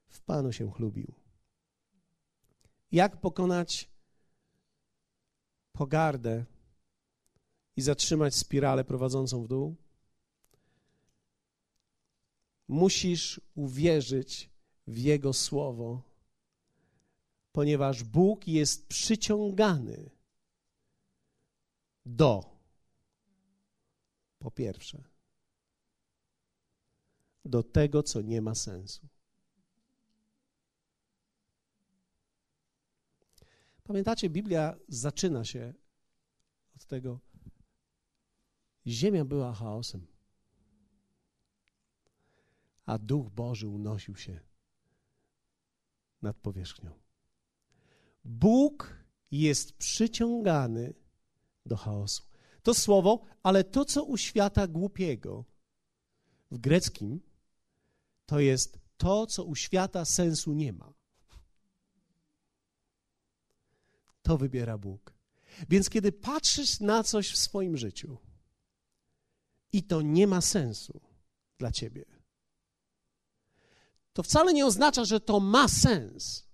w 0.07 0.21
Panu 0.21 0.51
się 0.51 0.71
chlubił. 0.71 1.13
Jak 2.91 3.21
pokonać 3.21 3.89
pogardę 5.71 6.45
i 7.75 7.81
zatrzymać 7.81 8.35
spiralę 8.35 8.83
prowadzącą 8.83 9.43
w 9.43 9.47
dół? 9.47 9.75
Musisz 12.67 13.41
uwierzyć 13.55 14.49
w 14.87 14.97
Jego 14.97 15.33
słowo, 15.33 16.01
ponieważ 17.51 18.03
Bóg 18.03 18.47
jest 18.47 18.87
przyciągany 18.87 20.09
do, 22.05 22.52
po 24.43 24.51
pierwsze, 24.51 25.03
do 27.45 27.63
tego, 27.63 28.03
co 28.03 28.21
nie 28.21 28.41
ma 28.41 28.55
sensu. 28.55 29.07
Pamiętacie, 33.83 34.29
Biblia 34.29 34.75
zaczyna 34.87 35.45
się 35.45 35.73
od 36.75 36.85
tego. 36.85 37.19
Ziemia 38.87 39.25
była 39.25 39.53
chaosem, 39.53 40.07
a 42.85 42.97
Duch 42.97 43.29
Boży 43.29 43.67
unosił 43.67 44.15
się 44.15 44.39
nad 46.21 46.37
powierzchnią. 46.37 46.91
Bóg 48.25 48.97
jest 49.31 49.73
przyciągany 49.77 50.93
do 51.65 51.77
chaosu. 51.77 52.32
To 52.63 52.73
słowo, 52.73 53.21
ale 53.43 53.63
to, 53.63 53.85
co 53.85 54.03
u 54.03 54.17
świata 54.17 54.67
głupiego 54.67 55.45
w 56.51 56.57
greckim, 56.57 57.21
to 58.25 58.39
jest 58.39 58.79
to, 58.97 59.27
co 59.27 59.43
u 59.43 59.55
świata 59.55 60.05
sensu 60.05 60.53
nie 60.53 60.73
ma. 60.73 60.93
to 64.23 64.37
wybiera 64.37 64.77
Bóg. 64.77 65.13
Więc 65.69 65.89
kiedy 65.89 66.11
patrzysz 66.11 66.79
na 66.79 67.03
coś 67.03 67.31
w 67.31 67.37
swoim 67.37 67.77
życiu 67.77 68.17
i 69.71 69.83
to 69.83 70.01
nie 70.01 70.27
ma 70.27 70.41
sensu 70.41 71.01
dla 71.57 71.71
ciebie, 71.71 72.05
to 74.13 74.23
wcale 74.23 74.53
nie 74.53 74.65
oznacza, 74.65 75.05
że 75.05 75.19
to 75.19 75.39
ma 75.39 75.67
sens. 75.67 76.47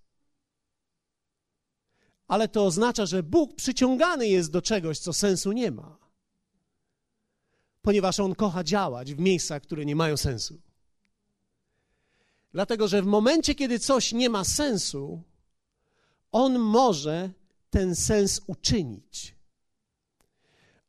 Ale 2.29 2.47
to 2.47 2.65
oznacza, 2.65 3.05
że 3.05 3.23
Bóg 3.23 3.55
przyciągany 3.55 4.27
jest 4.27 4.51
do 4.51 4.61
czegoś, 4.61 4.99
co 4.99 5.13
sensu 5.13 5.51
nie 5.51 5.71
ma. 5.71 5.97
Ponieważ 7.81 8.19
On 8.19 8.35
kocha 8.35 8.63
działać 8.63 9.13
w 9.13 9.19
miejscach, 9.19 9.61
które 9.61 9.85
nie 9.85 9.95
mają 9.95 10.17
sensu. 10.17 10.61
Dlatego, 12.51 12.87
że 12.87 13.01
w 13.01 13.05
momencie, 13.05 13.55
kiedy 13.55 13.79
coś 13.79 14.13
nie 14.13 14.29
ma 14.29 14.43
sensu, 14.43 15.21
On 16.31 16.59
może 16.59 17.29
ten 17.69 17.95
sens 17.95 18.41
uczynić. 18.47 19.35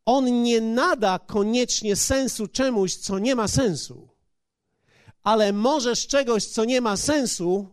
On 0.04 0.42
nie 0.42 0.60
nada 0.60 1.18
koniecznie 1.18 1.96
sensu 1.96 2.48
czemuś, 2.48 2.94
co 2.94 3.18
nie 3.18 3.34
ma 3.34 3.48
sensu, 3.48 4.08
ale 5.22 5.52
możesz 5.52 6.06
czegoś, 6.06 6.44
co 6.46 6.64
nie 6.64 6.80
ma 6.80 6.96
sensu, 6.96 7.68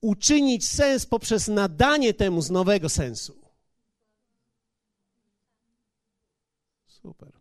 uczynić 0.00 0.68
sens 0.68 1.06
poprzez 1.06 1.48
nadanie 1.48 2.14
temu 2.14 2.42
z 2.42 2.50
nowego 2.50 2.88
sensu. 2.88 3.38
Super. 6.86 7.32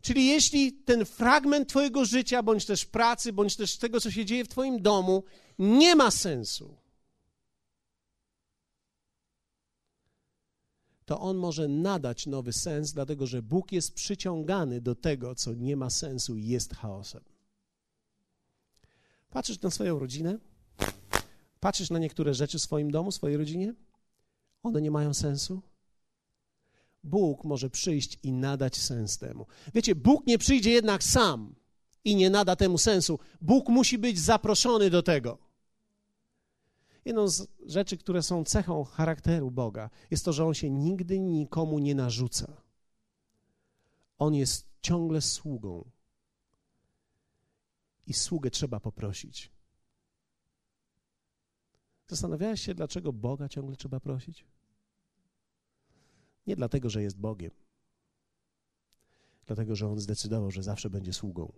Czyli 0.00 0.26
jeśli 0.26 0.72
ten 0.72 1.04
fragment 1.04 1.68
Twojego 1.68 2.04
życia, 2.04 2.42
bądź 2.42 2.66
też 2.66 2.84
pracy, 2.84 3.32
bądź 3.32 3.56
też 3.56 3.76
tego, 3.76 4.00
co 4.00 4.10
się 4.10 4.24
dzieje 4.24 4.44
w 4.44 4.48
Twoim 4.48 4.82
domu, 4.82 5.24
nie 5.58 5.96
ma 5.96 6.10
sensu, 6.10 6.76
to 11.04 11.20
on 11.20 11.36
może 11.36 11.68
nadać 11.68 12.26
nowy 12.26 12.52
sens, 12.52 12.92
dlatego 12.92 13.26
że 13.26 13.42
Bóg 13.42 13.72
jest 13.72 13.94
przyciągany 13.94 14.80
do 14.80 14.94
tego, 14.94 15.34
co 15.34 15.54
nie 15.54 15.76
ma 15.76 15.90
sensu 15.90 16.36
i 16.36 16.46
jest 16.46 16.74
chaosem. 16.74 17.35
Patrzysz 19.30 19.60
na 19.60 19.70
swoją 19.70 19.98
rodzinę, 19.98 20.38
patrzysz 21.60 21.90
na 21.90 21.98
niektóre 21.98 22.34
rzeczy 22.34 22.58
w 22.58 22.62
swoim 22.62 22.90
domu, 22.90 23.12
swojej 23.12 23.36
rodzinie, 23.36 23.74
one 24.62 24.82
nie 24.82 24.90
mają 24.90 25.14
sensu. 25.14 25.62
Bóg 27.04 27.44
może 27.44 27.70
przyjść 27.70 28.18
i 28.22 28.32
nadać 28.32 28.76
sens 28.76 29.18
temu. 29.18 29.46
Wiecie, 29.74 29.94
Bóg 29.94 30.26
nie 30.26 30.38
przyjdzie 30.38 30.70
jednak 30.70 31.04
sam 31.04 31.54
i 32.04 32.16
nie 32.16 32.30
nada 32.30 32.56
temu 32.56 32.78
sensu. 32.78 33.18
Bóg 33.40 33.68
musi 33.68 33.98
być 33.98 34.18
zaproszony 34.18 34.90
do 34.90 35.02
tego. 35.02 35.38
Jedną 37.04 37.28
z 37.28 37.48
rzeczy, 37.66 37.96
które 37.96 38.22
są 38.22 38.44
cechą 38.44 38.84
charakteru 38.84 39.50
Boga, 39.50 39.90
jest 40.10 40.24
to, 40.24 40.32
że 40.32 40.46
On 40.46 40.54
się 40.54 40.70
nigdy 40.70 41.20
nikomu 41.20 41.78
nie 41.78 41.94
narzuca. 41.94 42.62
On 44.18 44.34
jest 44.34 44.66
ciągle 44.82 45.20
sługą. 45.20 45.90
I 48.06 48.14
sługę 48.14 48.50
trzeba 48.50 48.80
poprosić. 48.80 49.50
Zastanawiałeś 52.08 52.62
się, 52.62 52.74
dlaczego 52.74 53.12
Boga 53.12 53.48
ciągle 53.48 53.76
trzeba 53.76 54.00
prosić? 54.00 54.44
Nie 56.46 56.56
dlatego, 56.56 56.90
że 56.90 57.02
jest 57.02 57.18
Bogiem, 57.18 57.50
dlatego, 59.46 59.76
że 59.76 59.88
On 59.88 60.00
zdecydował, 60.00 60.50
że 60.50 60.62
zawsze 60.62 60.90
będzie 60.90 61.12
sługą. 61.12 61.52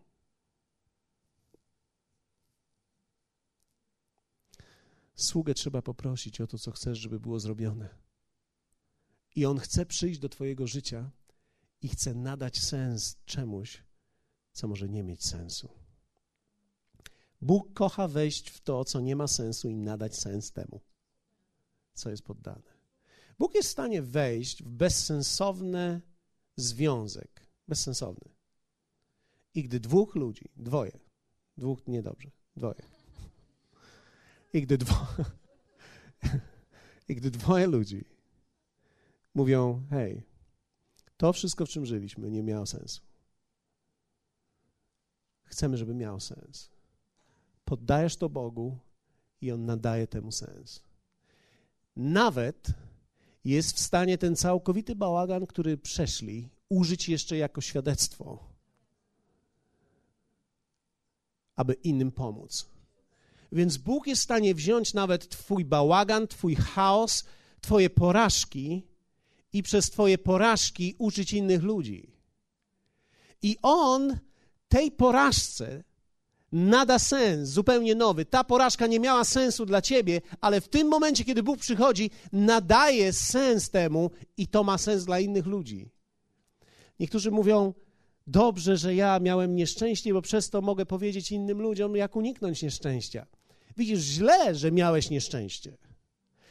Sługę 5.14 5.54
trzeba 5.54 5.82
poprosić 5.82 6.40
o 6.40 6.46
to, 6.46 6.58
co 6.58 6.70
chcesz, 6.70 6.98
żeby 6.98 7.20
było 7.20 7.40
zrobione. 7.40 7.88
I 9.36 9.46
On 9.46 9.58
chce 9.58 9.86
przyjść 9.86 10.20
do 10.20 10.28
Twojego 10.28 10.66
życia 10.66 11.10
i 11.82 11.88
chce 11.88 12.14
nadać 12.14 12.58
sens 12.60 13.16
czemuś, 13.24 13.82
co 14.52 14.68
może 14.68 14.88
nie 14.88 15.02
mieć 15.02 15.24
sensu. 15.24 15.77
Bóg 17.40 17.72
kocha 17.74 18.08
wejść 18.08 18.50
w 18.50 18.60
to, 18.60 18.84
co 18.84 19.00
nie 19.00 19.16
ma 19.16 19.26
sensu 19.26 19.68
i 19.68 19.76
nadać 19.76 20.16
sens 20.16 20.52
temu, 20.52 20.80
co 21.94 22.10
jest 22.10 22.22
poddane. 22.22 22.78
Bóg 23.38 23.54
jest 23.54 23.68
w 23.68 23.72
stanie 23.72 24.02
wejść 24.02 24.62
w 24.62 24.68
bezsensowny 24.68 26.00
związek, 26.56 27.46
bezsensowny. 27.68 28.30
I 29.54 29.62
gdy 29.62 29.80
dwóch 29.80 30.14
ludzi, 30.14 30.50
dwoje, 30.56 30.98
dwóch 31.56 31.86
niedobrze, 31.86 32.30
dwoje. 32.56 32.82
I 34.52 34.62
gdy, 34.62 34.78
dwo, 34.78 35.06
I 37.08 37.14
gdy 37.14 37.30
dwoje 37.30 37.66
ludzi 37.66 38.04
mówią, 39.34 39.86
hej, 39.90 40.22
to 41.16 41.32
wszystko, 41.32 41.66
w 41.66 41.68
czym 41.68 41.86
żyliśmy, 41.86 42.30
nie 42.30 42.42
miało 42.42 42.66
sensu. 42.66 43.02
Chcemy, 45.44 45.76
żeby 45.76 45.94
miało 45.94 46.20
sens. 46.20 46.77
Poddajesz 47.68 48.16
to 48.16 48.28
Bogu 48.28 48.78
i 49.40 49.52
On 49.52 49.66
nadaje 49.66 50.06
temu 50.06 50.32
sens. 50.32 50.82
Nawet 51.96 52.68
jest 53.44 53.76
w 53.76 53.80
stanie 53.80 54.18
ten 54.18 54.36
całkowity 54.36 54.94
bałagan, 54.94 55.46
który 55.46 55.78
przeszli, 55.78 56.48
użyć 56.68 57.08
jeszcze 57.08 57.36
jako 57.36 57.60
świadectwo, 57.60 58.38
aby 61.56 61.74
innym 61.74 62.12
pomóc. 62.12 62.66
Więc 63.52 63.76
Bóg 63.76 64.06
jest 64.06 64.20
w 64.22 64.24
stanie 64.24 64.54
wziąć 64.54 64.94
nawet 64.94 65.28
Twój 65.28 65.64
bałagan, 65.64 66.28
Twój 66.28 66.54
chaos, 66.54 67.24
Twoje 67.60 67.90
porażki 67.90 68.86
i 69.52 69.62
przez 69.62 69.90
Twoje 69.90 70.18
porażki 70.18 70.94
uczyć 70.98 71.32
innych 71.32 71.62
ludzi. 71.62 72.12
I 73.42 73.56
On 73.62 74.18
tej 74.68 74.90
porażce 74.90 75.84
nada 76.52 76.98
sens 76.98 77.48
zupełnie 77.48 77.94
nowy. 77.94 78.24
Ta 78.24 78.44
porażka 78.44 78.86
nie 78.86 79.00
miała 79.00 79.24
sensu 79.24 79.66
dla 79.66 79.82
ciebie, 79.82 80.20
ale 80.40 80.60
w 80.60 80.68
tym 80.68 80.88
momencie, 80.88 81.24
kiedy 81.24 81.42
Bóg 81.42 81.58
przychodzi, 81.58 82.10
nadaje 82.32 83.12
sens 83.12 83.70
temu 83.70 84.10
i 84.36 84.46
to 84.46 84.64
ma 84.64 84.78
sens 84.78 85.04
dla 85.04 85.20
innych 85.20 85.46
ludzi. 85.46 85.90
Niektórzy 87.00 87.30
mówią, 87.30 87.74
dobrze, 88.26 88.76
że 88.76 88.94
ja 88.94 89.20
miałem 89.20 89.56
nieszczęście, 89.56 90.12
bo 90.12 90.22
przez 90.22 90.50
to 90.50 90.60
mogę 90.60 90.86
powiedzieć 90.86 91.32
innym 91.32 91.62
ludziom, 91.62 91.96
jak 91.96 92.16
uniknąć 92.16 92.62
nieszczęścia. 92.62 93.26
Widzisz, 93.76 94.00
źle, 94.00 94.54
że 94.54 94.72
miałeś 94.72 95.10
nieszczęście. 95.10 95.76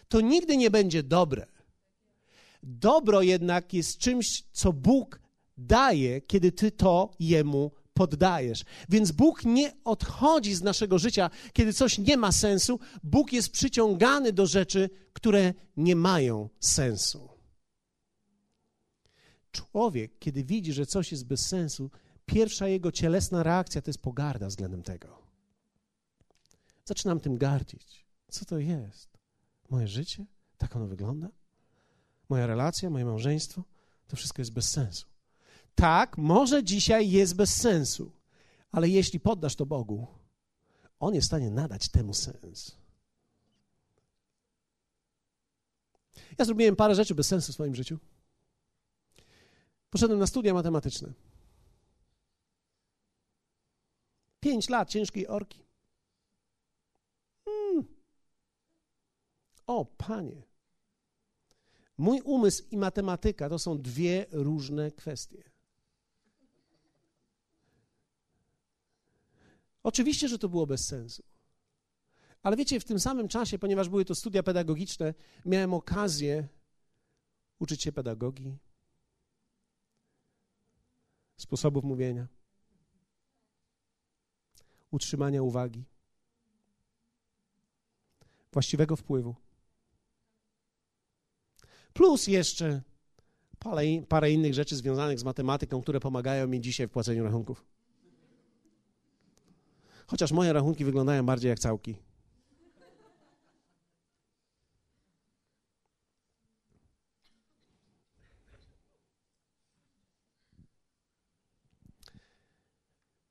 To 0.07 0.21
nigdy 0.21 0.57
nie 0.57 0.71
będzie 0.71 1.03
dobre. 1.03 1.47
Dobro 2.63 3.21
jednak 3.21 3.73
jest 3.73 3.97
czymś, 3.97 4.43
co 4.51 4.73
Bóg 4.73 5.19
daje, 5.57 6.21
kiedy 6.21 6.51
ty 6.51 6.71
to 6.71 7.09
Jemu 7.19 7.71
poddajesz. 7.97 8.63
Więc 8.89 9.11
Bóg 9.11 9.45
nie 9.45 9.73
odchodzi 9.83 10.53
z 10.55 10.61
naszego 10.61 10.99
życia, 10.99 11.29
kiedy 11.53 11.73
coś 11.73 11.97
nie 11.97 12.17
ma 12.17 12.31
sensu. 12.31 12.79
Bóg 13.03 13.33
jest 13.33 13.49
przyciągany 13.49 14.33
do 14.33 14.45
rzeczy, 14.45 14.89
które 15.13 15.53
nie 15.77 15.95
mają 15.95 16.49
sensu. 16.59 17.29
Człowiek, 19.51 20.19
kiedy 20.19 20.43
widzi, 20.43 20.73
że 20.73 20.85
coś 20.85 21.11
jest 21.11 21.25
bez 21.25 21.47
sensu, 21.47 21.91
pierwsza 22.25 22.67
jego 22.67 22.91
cielesna 22.91 23.43
reakcja 23.43 23.81
to 23.81 23.89
jest 23.89 24.01
pogarda 24.01 24.47
względem 24.47 24.83
tego. 24.83 25.21
Zaczynam 26.85 27.19
tym 27.19 27.37
gardzić. 27.37 28.05
Co 28.31 28.45
to 28.45 28.59
jest? 28.59 29.09
Moje 29.69 29.87
życie? 29.87 30.25
Tak 30.57 30.75
ono 30.75 30.87
wygląda? 30.87 31.29
Moja 32.29 32.47
relacja, 32.47 32.89
moje 32.89 33.05
małżeństwo? 33.05 33.63
To 34.07 34.15
wszystko 34.15 34.41
jest 34.41 34.51
bez 34.51 34.69
sensu. 34.69 35.16
Tak, 35.77 36.17
może 36.17 36.63
dzisiaj 36.63 37.09
jest 37.09 37.35
bez 37.35 37.55
sensu, 37.55 38.11
ale 38.71 38.89
jeśli 38.89 39.19
poddasz 39.19 39.55
to 39.55 39.65
Bogu, 39.65 40.07
On 40.99 41.15
jest 41.15 41.25
w 41.25 41.27
stanie 41.27 41.51
nadać 41.51 41.89
temu 41.89 42.13
sens. 42.13 42.75
Ja 46.37 46.45
zrobiłem 46.45 46.75
parę 46.75 46.95
rzeczy 46.95 47.15
bez 47.15 47.27
sensu 47.27 47.51
w 47.51 47.55
swoim 47.55 47.75
życiu. 47.75 47.99
Poszedłem 49.89 50.19
na 50.19 50.27
studia 50.27 50.53
matematyczne. 50.53 51.13
Pięć 54.39 54.69
lat 54.69 54.89
ciężkiej 54.89 55.27
orki. 55.27 55.65
Hmm. 57.45 57.85
O, 59.67 59.85
panie. 59.85 60.43
Mój 61.97 62.21
umysł 62.21 62.63
i 62.71 62.77
matematyka 62.77 63.49
to 63.49 63.59
są 63.59 63.81
dwie 63.81 64.25
różne 64.31 64.91
kwestie. 64.91 65.56
Oczywiście, 69.87 70.27
że 70.27 70.39
to 70.39 70.49
było 70.49 70.67
bez 70.67 70.85
sensu. 70.85 71.23
Ale 72.43 72.57
wiecie, 72.57 72.79
w 72.79 72.85
tym 72.85 72.99
samym 72.99 73.27
czasie, 73.27 73.59
ponieważ 73.59 73.89
były 73.89 74.05
to 74.05 74.15
studia 74.15 74.43
pedagogiczne, 74.43 75.13
miałem 75.45 75.73
okazję 75.73 76.47
uczyć 77.59 77.83
się 77.83 77.91
pedagogii, 77.91 78.57
sposobów 81.37 81.83
mówienia, 81.83 82.27
utrzymania 84.91 85.41
uwagi, 85.41 85.85
właściwego 88.51 88.95
wpływu. 88.95 89.35
Plus 91.93 92.27
jeszcze 92.27 92.81
parę, 93.59 93.83
parę 94.09 94.31
innych 94.31 94.53
rzeczy 94.53 94.75
związanych 94.75 95.19
z 95.19 95.23
matematyką, 95.23 95.81
które 95.81 95.99
pomagają 95.99 96.47
mi 96.47 96.61
dzisiaj 96.61 96.87
w 96.87 96.91
płaceniu 96.91 97.23
rachunków. 97.23 97.76
Chociaż 100.07 100.31
moje 100.31 100.53
rachunki 100.53 100.85
wyglądają 100.85 101.25
bardziej 101.25 101.49
jak 101.49 101.59
całki. 101.59 101.95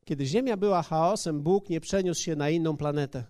Kiedy 0.04 0.26
Ziemia 0.26 0.56
była 0.56 0.82
chaosem, 0.82 1.42
Bóg 1.42 1.68
nie 1.68 1.80
przeniósł 1.80 2.22
się 2.22 2.36
na 2.36 2.50
inną 2.50 2.76
planetę. 2.76 3.24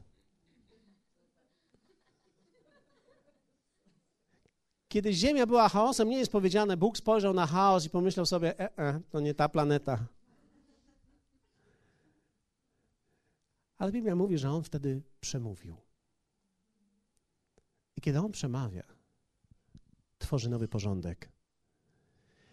Kiedy 4.88 5.12
Ziemia 5.12 5.46
była 5.46 5.68
chaosem, 5.68 6.09
nie 6.09 6.18
jest 6.18 6.32
powiedziane, 6.32 6.76
Bóg 6.76 6.98
spojrzał 6.98 7.35
na 7.35 7.46
chaos 7.46 7.87
i 7.87 7.90
pomyślał 7.90 8.26
sobie, 8.26 8.61
e, 8.61 8.78
e, 8.78 9.00
to 9.11 9.20
nie 9.20 9.35
ta 9.35 9.48
planeta. 9.48 10.15
Ale 13.79 13.93
Biblia 13.93 14.17
mówi, 14.17 14.39
że 14.39 14.51
on 14.51 14.62
wtedy 14.62 15.03
przemówił. 15.21 15.77
I 17.97 18.01
kiedy 18.01 18.19
on 18.19 18.33
przemawia, 18.33 18.85
tworzy 20.19 20.51
nowy 20.51 20.69
porządek. 20.69 21.33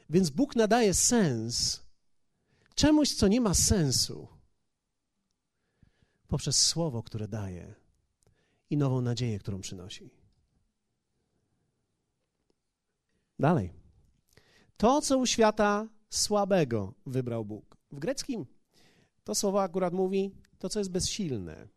Więc 0.10 0.30
Bóg 0.30 0.56
nadaje 0.56 0.94
sens 0.94 1.82
czemuś, 2.76 3.14
co 3.14 3.28
nie 3.28 3.42
ma 3.42 3.54
sensu, 3.54 4.28
poprzez 6.28 6.66
słowo, 6.66 7.04
które 7.04 7.28
daje 7.28 7.76
i 8.70 8.78
nową 8.78 9.02
nadzieję, 9.02 9.40
którą 9.40 9.62
przynosi. 9.62 10.10
Dalej. 13.40 13.74
To, 14.78 15.02
co 15.02 15.18
u 15.18 15.26
świata 15.26 15.88
słabego 16.10 16.94
wybrał 17.06 17.46
Bóg. 17.46 17.78
W 17.92 18.00
greckim 18.00 18.46
to 19.24 19.36
słowo 19.36 19.64
akurat 19.64 19.94
mówi 19.94 20.32
to, 20.64 20.70
co 20.70 20.80
jest 20.80 20.92
bezsilne. 20.92 21.68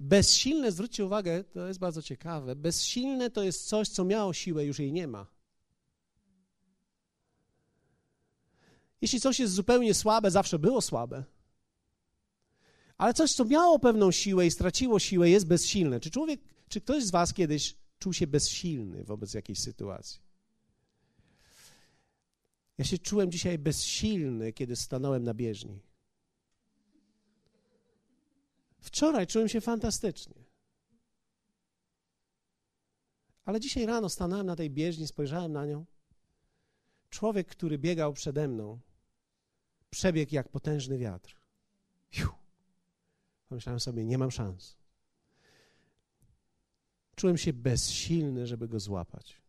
Bezsilne, 0.00 0.72
zwróćcie 0.72 1.04
uwagę, 1.04 1.44
to 1.44 1.68
jest 1.68 1.80
bardzo 1.80 2.02
ciekawe. 2.02 2.56
Bezsilne 2.56 3.30
to 3.30 3.42
jest 3.42 3.68
coś, 3.68 3.88
co 3.88 4.04
miało 4.04 4.32
siłę, 4.32 4.64
już 4.64 4.78
jej 4.78 4.92
nie 4.92 5.06
ma. 5.08 5.26
Jeśli 9.00 9.20
coś 9.20 9.40
jest 9.40 9.54
zupełnie 9.54 9.94
słabe, 9.94 10.30
zawsze 10.30 10.58
było 10.58 10.80
słabe. 10.80 11.24
Ale 12.98 13.14
coś, 13.14 13.32
co 13.32 13.44
miało 13.44 13.78
pewną 13.78 14.10
siłę 14.10 14.46
i 14.46 14.50
straciło 14.50 14.98
siłę, 14.98 15.30
jest 15.30 15.46
bezsilne. 15.46 16.00
Czy 16.00 16.10
człowiek, 16.10 16.40
czy 16.68 16.80
ktoś 16.80 17.04
z 17.04 17.10
Was 17.10 17.34
kiedyś 17.34 17.76
czuł 17.98 18.12
się 18.12 18.26
bezsilny 18.26 19.04
wobec 19.04 19.34
jakiejś 19.34 19.58
sytuacji? 19.58 20.20
Ja 22.78 22.84
się 22.84 22.98
czułem 22.98 23.32
dzisiaj 23.32 23.58
bezsilny, 23.58 24.52
kiedy 24.52 24.76
stanąłem 24.76 25.24
na 25.24 25.34
bieżni. 25.34 25.91
Wczoraj 29.02 29.26
czułem 29.26 29.48
się 29.48 29.60
fantastycznie. 29.60 30.44
Ale 33.44 33.60
dzisiaj 33.60 33.86
rano 33.86 34.08
stanąłem 34.08 34.46
na 34.46 34.56
tej 34.56 34.70
bieżni, 34.70 35.06
spojrzałem 35.06 35.52
na 35.52 35.66
nią. 35.66 35.84
Człowiek, 37.10 37.48
który 37.48 37.78
biegał 37.78 38.12
przede 38.12 38.48
mną, 38.48 38.80
przebiegł 39.90 40.34
jak 40.34 40.48
potężny 40.48 40.98
wiatr. 40.98 41.36
Pomyślałem 43.48 43.80
sobie, 43.80 44.04
nie 44.04 44.18
mam 44.18 44.30
szans. 44.30 44.76
Czułem 47.16 47.38
się 47.38 47.52
bezsilny, 47.52 48.46
żeby 48.46 48.68
go 48.68 48.80
złapać. 48.80 49.40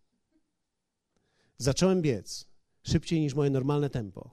Zacząłem 1.58 2.02
biec 2.02 2.46
szybciej 2.84 3.20
niż 3.20 3.34
moje 3.34 3.50
normalne 3.50 3.90
tempo. 3.90 4.30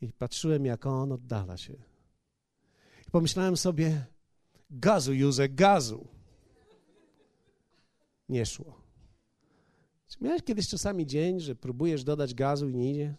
I 0.00 0.12
patrzyłem, 0.12 0.66
jak 0.66 0.86
on 0.86 1.12
oddala 1.12 1.56
się. 1.56 1.95
I 3.08 3.10
pomyślałem 3.10 3.56
sobie, 3.56 4.06
gazu, 4.70 5.14
Józek, 5.14 5.54
gazu. 5.54 6.08
Nie 8.28 8.46
szło. 8.46 8.80
Czy 10.08 10.24
miałeś 10.24 10.42
kiedyś 10.42 10.68
czasami 10.68 11.06
dzień, 11.06 11.40
że 11.40 11.54
próbujesz 11.54 12.04
dodać 12.04 12.34
gazu 12.34 12.68
i 12.68 12.74
nie 12.74 12.90
idzie? 12.90 13.14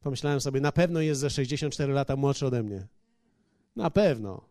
Pomyślałem 0.00 0.40
sobie, 0.40 0.60
na 0.60 0.72
pewno 0.72 1.00
jest 1.00 1.20
ze 1.20 1.30
64 1.30 1.92
lata 1.92 2.16
młodszy 2.16 2.46
ode 2.46 2.62
mnie. 2.62 2.86
Na 3.76 3.90
pewno. 3.90 4.48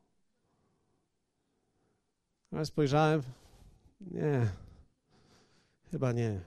Ale 2.51 2.65
spojrzałem, 2.65 3.21
nie, 4.01 4.49
chyba 5.91 6.11
nie. 6.11 6.41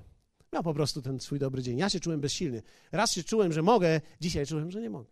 Miał 0.52 0.62
po 0.62 0.74
prostu 0.74 1.02
ten 1.02 1.20
swój 1.20 1.38
dobry 1.38 1.62
dzień. 1.62 1.78
Ja 1.78 1.90
się 1.90 2.00
czułem 2.00 2.20
bezsilny. 2.20 2.62
Raz 2.92 3.12
się 3.12 3.24
czułem, 3.24 3.52
że 3.52 3.62
mogę, 3.62 4.00
dzisiaj 4.20 4.46
czułem, 4.46 4.70
że 4.70 4.80
nie 4.80 4.90
mogę. 4.90 5.10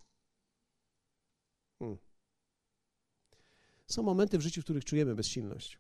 Są 3.93 4.03
momenty 4.03 4.39
w 4.39 4.41
życiu, 4.41 4.61
w 4.61 4.65
których 4.65 4.85
czujemy 4.85 5.15
bezsilność. 5.15 5.79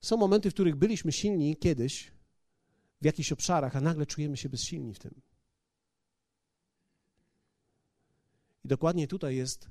Są 0.00 0.16
momenty, 0.16 0.50
w 0.50 0.54
których 0.54 0.76
byliśmy 0.76 1.12
silni 1.12 1.56
kiedyś 1.56 2.12
w 3.00 3.04
jakichś 3.04 3.32
obszarach, 3.32 3.76
a 3.76 3.80
nagle 3.80 4.06
czujemy 4.06 4.36
się 4.36 4.48
bezsilni 4.48 4.94
w 4.94 4.98
tym. 4.98 5.20
I 8.64 8.68
dokładnie 8.68 9.08
tutaj 9.08 9.36
jest 9.36 9.70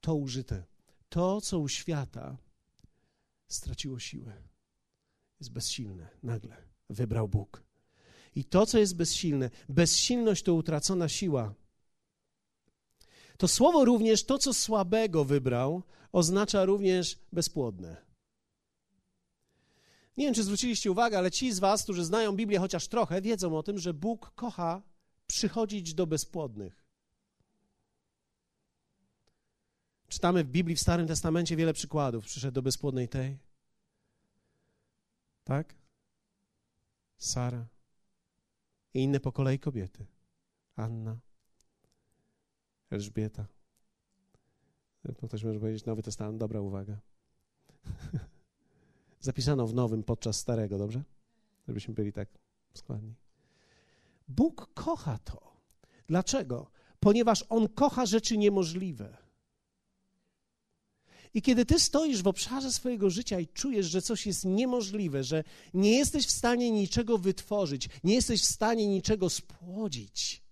to 0.00 0.14
użyte. 0.14 0.64
To, 1.08 1.40
co 1.40 1.58
u 1.58 1.68
świata 1.68 2.36
straciło 3.48 3.98
siłę, 3.98 4.42
jest 5.40 5.52
bezsilne 5.52 6.08
nagle. 6.22 6.56
Wybrał 6.90 7.28
Bóg. 7.28 7.62
I 8.34 8.44
to, 8.44 8.66
co 8.66 8.78
jest 8.78 8.96
bezsilne, 8.96 9.50
bezsilność 9.68 10.42
to 10.42 10.54
utracona 10.54 11.08
siła. 11.08 11.54
To 13.38 13.48
słowo 13.48 13.84
również, 13.84 14.24
to, 14.24 14.38
co 14.38 14.54
słabego 14.54 15.24
wybrał, 15.24 15.82
oznacza 16.12 16.64
również 16.64 17.18
bezpłodne. 17.32 18.06
Nie 20.16 20.24
wiem, 20.24 20.34
czy 20.34 20.44
zwróciliście 20.44 20.90
uwagę, 20.90 21.18
ale 21.18 21.30
ci 21.30 21.52
z 21.52 21.58
Was, 21.58 21.82
którzy 21.82 22.04
znają 22.04 22.32
Biblię 22.32 22.58
chociaż 22.58 22.88
trochę, 22.88 23.22
wiedzą 23.22 23.58
o 23.58 23.62
tym, 23.62 23.78
że 23.78 23.94
Bóg 23.94 24.32
kocha 24.34 24.82
przychodzić 25.26 25.94
do 25.94 26.06
bezpłodnych. 26.06 26.86
Czytamy 30.08 30.44
w 30.44 30.48
Biblii 30.48 30.76
w 30.76 30.80
Starym 30.80 31.06
Testamencie 31.06 31.56
wiele 31.56 31.72
przykładów. 31.72 32.24
Przyszedł 32.24 32.54
do 32.54 32.62
bezpłodnej 32.62 33.08
tej. 33.08 33.38
Tak? 35.44 35.74
Sara. 37.18 37.66
I 38.94 39.02
inne 39.02 39.20
po 39.20 39.32
kolei 39.32 39.58
kobiety. 39.58 40.06
Anna. 40.76 41.25
Elżbieta. 42.90 43.46
Ktoś 45.26 45.44
może 45.44 45.60
powiedzieć, 45.60 45.84
Nowy 45.84 46.02
Testament, 46.02 46.38
dobra 46.38 46.60
uwaga. 46.60 46.98
Zapisano 49.20 49.66
w 49.66 49.74
Nowym 49.74 50.02
podczas 50.02 50.38
Starego, 50.38 50.78
dobrze? 50.78 51.02
Żebyśmy 51.68 51.94
byli 51.94 52.12
tak 52.12 52.28
składni. 52.74 53.14
Bóg 54.28 54.74
kocha 54.74 55.18
to. 55.18 55.56
Dlaczego? 56.06 56.70
Ponieważ 57.00 57.44
On 57.48 57.68
kocha 57.68 58.06
rzeczy 58.06 58.38
niemożliwe. 58.38 59.16
I 61.34 61.42
kiedy 61.42 61.66
ty 61.66 61.80
stoisz 61.80 62.22
w 62.22 62.26
obszarze 62.26 62.72
swojego 62.72 63.10
życia 63.10 63.40
i 63.40 63.46
czujesz, 63.46 63.86
że 63.86 64.02
coś 64.02 64.26
jest 64.26 64.44
niemożliwe, 64.44 65.24
że 65.24 65.44
nie 65.74 65.98
jesteś 65.98 66.26
w 66.26 66.30
stanie 66.30 66.70
niczego 66.70 67.18
wytworzyć, 67.18 67.88
nie 68.04 68.14
jesteś 68.14 68.42
w 68.42 68.44
stanie 68.44 68.88
niczego 68.88 69.30
spłodzić, 69.30 70.42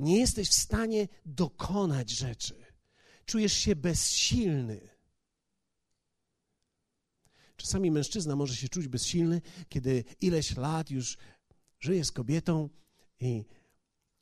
nie 0.00 0.20
jesteś 0.20 0.48
w 0.48 0.54
stanie 0.54 1.08
dokonać 1.26 2.10
rzeczy, 2.10 2.64
czujesz 3.24 3.52
się 3.52 3.76
bezsilny. 3.76 4.88
Czasami 7.56 7.90
mężczyzna 7.90 8.36
może 8.36 8.56
się 8.56 8.68
czuć 8.68 8.88
bezsilny, 8.88 9.42
kiedy 9.68 10.04
ileś 10.20 10.56
lat 10.56 10.90
już 10.90 11.18
żyje 11.80 12.04
z 12.04 12.12
kobietą 12.12 12.68
i, 13.20 13.44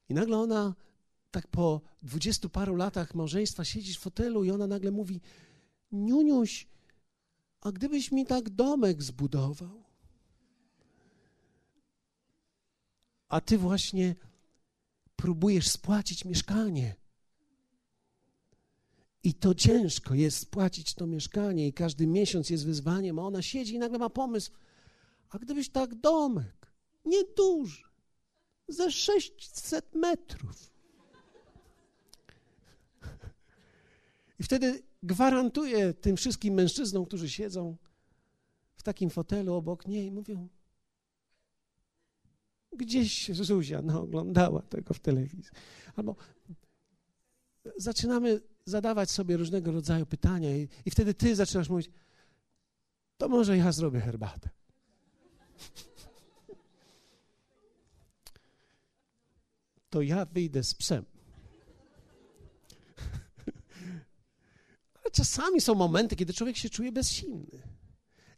i 0.09 0.15
nagle 0.15 0.39
ona 0.39 0.75
tak 1.31 1.49
po 1.49 1.81
dwudziestu 2.03 2.51
paru 2.51 2.77
latach 2.77 3.15
małżeństwa 3.15 3.65
siedzisz 3.65 3.99
w 3.99 4.01
fotelu 4.01 4.45
i 4.45 4.51
ona 4.51 4.67
nagle 4.67 4.91
mówi: 4.91 5.21
Niuniuś, 5.93 6.69
a 7.61 7.73
gdybyś 7.73 8.13
mi 8.13 8.27
tak 8.27 8.51
domek 8.51 9.03
zbudował? 9.03 9.85
A 13.29 13.41
ty 13.41 13.59
właśnie 13.59 14.15
próbujesz 15.19 15.69
spłacić 15.69 16.25
mieszkanie. 16.25 16.97
I 19.25 19.35
to 19.35 19.55
ciężko 19.55 20.15
jest 20.15 20.39
spłacić 20.39 20.95
to 20.95 21.07
mieszkanie, 21.07 21.69
i 21.69 21.73
każdy 21.73 22.07
miesiąc 22.07 22.51
jest 22.51 22.67
wyzwaniem, 22.67 23.19
a 23.19 23.23
ona 23.23 23.43
siedzi 23.43 23.75
i 23.75 23.79
nagle 23.79 23.99
ma 23.99 24.11
pomysł: 24.11 24.53
A 25.31 25.39
gdybyś 25.39 25.69
tak 25.69 25.95
domek, 25.95 26.73
nieduży, 27.05 27.85
ze 28.69 28.91
600 28.91 29.95
metrów, 29.95 30.71
I 34.41 34.43
wtedy 34.43 34.83
gwarantuję 35.03 35.95
tym 35.95 36.17
wszystkim 36.17 36.55
mężczyznom, 36.55 37.07
którzy 37.07 37.31
siedzą 37.31 37.77
w 38.77 38.83
takim 38.83 39.11
fotelu 39.11 39.55
obok 39.55 39.87
niej, 39.87 40.11
mówią: 40.11 40.49
Gdzieś 42.77 43.31
Zuzia 43.33 43.79
oglądała 43.79 44.63
tego 44.63 44.95
w 44.95 45.01
telewizji. 45.01 45.51
Albo 45.97 46.17
zaczynamy 47.77 48.41
zadawać 48.65 49.11
sobie 49.11 49.37
różnego 49.37 49.73
rodzaju 49.73 50.07
pytania, 50.07 50.57
i, 50.57 50.69
i 50.87 50.91
wtedy 50.91 51.15
ty 51.15 51.37
zaczynasz 51.37 51.69
mówić: 51.69 51.91
To 53.17 53.29
może 53.29 53.57
ja 53.57 53.73
zrobię 53.73 54.01
herbatę. 54.01 54.51
To 59.91 60.03
ja 60.03 60.25
wyjdę 60.25 60.65
z 60.65 60.75
psem. 60.75 61.05
czasami 65.13 65.61
są 65.61 65.75
momenty, 65.75 66.17
kiedy 66.17 66.33
człowiek 66.35 66.57
się 66.57 66.71
czuje 66.71 66.93
bezsilny. 66.93 67.63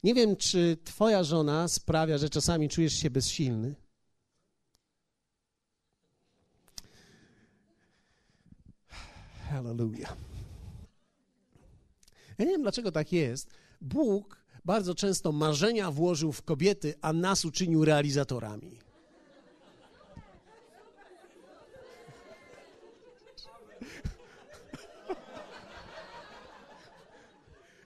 Nie 0.02 0.14
wiem, 0.14 0.36
czy 0.36 0.76
twoja 0.84 1.24
żona 1.24 1.68
sprawia, 1.68 2.18
że 2.18 2.30
czasami 2.30 2.68
czujesz 2.68 2.92
się 2.92 3.10
bezsilny. 3.10 3.74
Hallelujah. 9.50 10.16
Ja 12.38 12.44
nie 12.44 12.50
wiem, 12.50 12.62
dlaczego 12.62 12.92
tak 12.92 13.12
jest. 13.12 13.50
Bóg 13.80 14.40
bardzo 14.64 14.94
często 14.94 15.32
marzenia 15.32 15.90
włożył 15.90 16.32
w 16.32 16.42
kobiety, 16.42 16.94
a 17.02 17.12
nas 17.12 17.44
uczynił 17.44 17.84
realizatorami. 17.84 18.78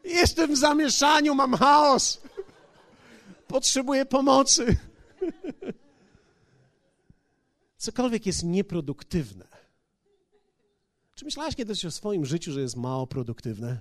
Jestem 0.05 0.55
w 0.55 0.59
zamieszaniu, 0.59 1.35
mam 1.35 1.55
chaos. 1.55 2.21
Potrzebuję 3.49 4.07
pomocy. 4.07 4.77
Cokolwiek 7.77 8.27
jest 8.27 8.45
nieproduktywne. 8.45 9.54
Czy 11.25 11.27
myślałaś 11.27 11.57
kiedyś 11.57 11.85
o 11.85 11.91
swoim 11.91 12.27
życiu, 12.27 12.53
że 12.53 12.61
jest 12.61 12.77
mało 12.77 13.07
produktywne? 13.07 13.81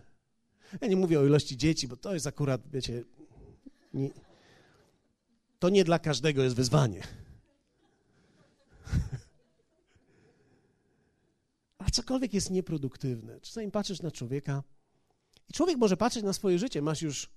Ja 0.82 0.88
nie 0.88 0.96
mówię 0.96 1.20
o 1.20 1.26
ilości 1.26 1.58
dzieci, 1.58 1.88
bo 1.88 1.98
to 1.98 2.14
jest 2.14 2.28
akurat, 2.28 2.62
wiecie, 2.72 3.04
nie, 3.94 4.10
to 5.60 5.70
nie 5.70 5.84
dla 5.84 6.00
każdego 6.00 6.44
jest 6.44 6.56
wyzwanie. 6.56 7.04
A 11.78 11.90
cokolwiek 11.92 12.34
jest 12.34 12.52
nieproduktywne. 12.52 13.42
Czasami 13.42 13.72
patrzysz 13.72 14.02
na 14.02 14.12
człowieka 14.12 14.64
i 15.50 15.54
człowiek 15.54 15.78
może 15.78 15.98
patrzeć 15.98 16.24
na 16.24 16.34
swoje 16.34 16.60
życie. 16.60 16.82
Masz 16.82 17.02
już 17.02 17.30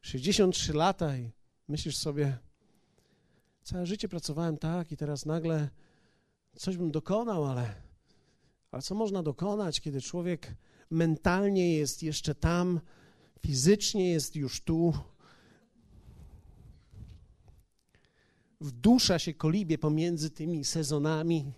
63 0.00 0.72
lata 0.72 1.16
i 1.16 1.32
myślisz 1.68 1.96
sobie, 1.96 2.38
całe 3.62 3.86
życie 3.86 4.08
pracowałem 4.08 4.58
tak 4.58 4.92
i 4.92 4.96
teraz 4.96 5.26
nagle 5.26 5.68
coś 6.56 6.76
bym 6.76 6.90
dokonał, 6.90 7.44
ale, 7.44 7.85
ale 8.76 8.82
co 8.82 8.94
można 8.94 9.22
dokonać, 9.22 9.80
kiedy 9.80 10.00
człowiek 10.00 10.54
mentalnie 10.90 11.74
jest 11.74 12.02
jeszcze 12.02 12.34
tam, 12.34 12.80
fizycznie 13.40 14.10
jest 14.10 14.36
już 14.36 14.60
tu. 14.60 14.92
Wdusza 18.60 19.18
się 19.18 19.34
kolibie 19.34 19.78
pomiędzy 19.78 20.30
tymi 20.30 20.64
sezonami. 20.64 21.52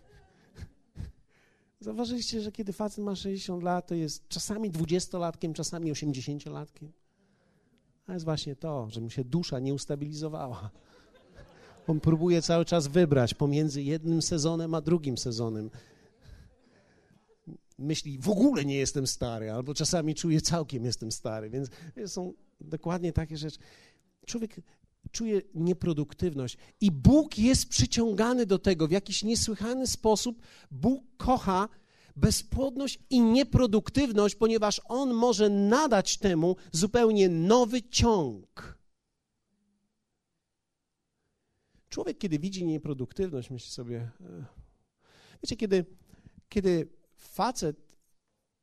Zauważyliście, 1.81 2.41
że 2.41 2.53
kiedy 2.53 2.73
facet 2.73 3.05
ma 3.05 3.17
60 3.17 3.63
lat, 3.63 3.87
to 3.87 3.95
jest 3.95 4.29
czasami 4.29 4.71
dwudziestolatkiem, 4.71 5.55
czasami 5.55 5.91
osiemdziesięciolatkiem. 5.91 6.93
A 8.07 8.13
jest 8.13 8.25
właśnie 8.25 8.57
to, 8.57 8.91
że 8.91 9.01
mu 9.01 9.11
się 9.11 9.25
dusza 9.25 9.59
nie 9.59 9.75
ustabilizowała. 9.75 10.71
On 11.87 12.01
próbuje 12.01 12.43
cały 12.43 12.65
czas 12.65 12.87
wybrać 12.87 13.35
pomiędzy 13.35 13.83
jednym 13.83 14.23
sezonem 14.23 14.75
a 14.75 14.81
drugim 14.81 15.19
sezonem. 15.19 15.71
Myśli, 17.79 18.19
w 18.19 18.29
ogóle 18.29 18.65
nie 18.65 18.77
jestem 18.77 19.07
stary, 19.07 19.51
albo 19.51 19.75
czasami 19.75 20.15
czuje, 20.15 20.41
całkiem 20.41 20.85
jestem 20.85 21.13
stary. 21.13 21.51
Więc 21.51 21.69
są 22.07 22.33
dokładnie 22.61 23.13
takie 23.13 23.37
rzeczy. 23.37 23.59
Człowiek 24.27 24.61
czuje 25.11 25.43
nieproduktywność 25.55 26.57
i 26.81 26.91
Bóg 26.91 27.39
jest 27.39 27.69
przyciągany 27.69 28.47
do 28.47 28.59
tego 28.59 28.89
w 28.89 28.91
jakiś 28.91 29.25
niesłychany 29.25 29.87
sposób. 29.87 30.43
Bóg 30.71 31.05
kocha 31.17 31.69
bezpłodność 32.17 32.99
i 33.11 33.21
nieproduktywność, 33.21 34.35
ponieważ 34.35 34.81
On 34.85 35.15
może 35.15 35.49
nadać 35.49 36.19
temu 36.19 36.57
zupełnie 36.73 37.29
nowy 37.29 37.83
ciąg. 37.83 38.79
Człowiek, 41.89 42.19
kiedy 42.19 42.39
widzi 42.39 42.67
nieproduktywność, 42.67 43.51
myśli 43.51 43.71
sobie, 43.71 44.11
e, 44.21 44.45
wiecie, 45.43 45.57
kiedy, 45.57 45.85
kiedy 46.49 46.89
facet 47.19 47.97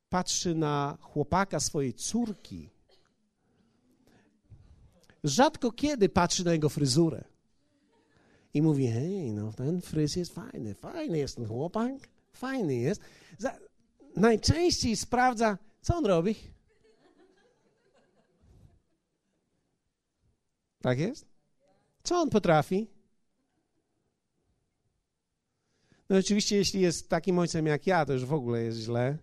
patrzy 0.09 0.55
na 0.55 0.97
chłopaka 1.01 1.59
swojej 1.59 1.93
córki, 1.93 2.69
rzadko 5.23 5.71
kiedy 5.71 6.09
patrzy 6.09 6.45
na 6.45 6.53
jego 6.53 6.69
fryzurę 6.69 7.23
i 8.53 8.61
mówi, 8.61 8.87
hej, 8.87 9.31
no 9.31 9.53
ten 9.53 9.81
fryz 9.81 10.15
jest 10.15 10.33
fajny, 10.33 10.75
fajny 10.75 11.17
jest 11.17 11.35
ten 11.35 11.47
chłopak, 11.47 11.91
fajny 12.31 12.75
jest. 12.75 13.01
Za, 13.37 13.57
najczęściej 14.15 14.95
sprawdza, 14.95 15.57
co 15.81 15.97
on 15.97 16.05
robi. 16.05 16.35
Tak 20.81 20.99
jest? 20.99 21.25
Co 22.03 22.15
on 22.21 22.29
potrafi? 22.29 22.94
No 26.09 26.17
oczywiście, 26.17 26.55
jeśli 26.55 26.81
jest 26.81 27.09
takim 27.09 27.39
ojcem 27.39 27.65
jak 27.65 27.87
ja, 27.87 28.05
to 28.05 28.13
już 28.13 28.25
w 28.25 28.33
ogóle 28.33 28.63
jest 28.63 28.79
źle, 28.79 29.17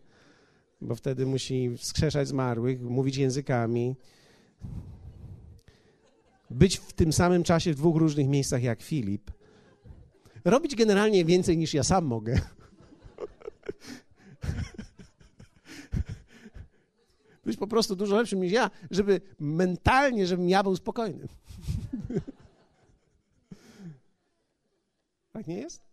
bo 0.81 0.95
wtedy 0.95 1.27
musi 1.27 1.77
wskrzeszać 1.77 2.29
zmarłych, 2.29 2.81
mówić 2.81 3.17
językami, 3.17 3.97
być 6.51 6.77
w 6.77 6.93
tym 6.93 7.13
samym 7.13 7.43
czasie 7.43 7.73
w 7.73 7.77
dwóch 7.77 7.97
różnych 7.97 8.29
miejscach 8.29 8.63
jak 8.63 8.83
Filip, 8.83 9.31
robić 10.45 10.77
generalnie 10.77 11.25
więcej 11.25 11.57
niż 11.57 11.75
ja 11.75 11.85
sam 11.85 12.05
mogę. 12.05 12.41
Być 17.45 17.57
po 17.57 17.67
prostu 17.67 17.97
dużo 17.97 18.17
lepszym 18.17 18.41
niż 18.41 18.53
ja, 18.53 18.71
żeby 18.91 19.21
mentalnie, 19.41 20.27
żebym 20.27 20.49
ja 20.49 20.63
był 20.63 20.77
spokojny. 20.77 21.29
tak 25.33 25.47
nie 25.47 25.59
jest? 25.59 25.92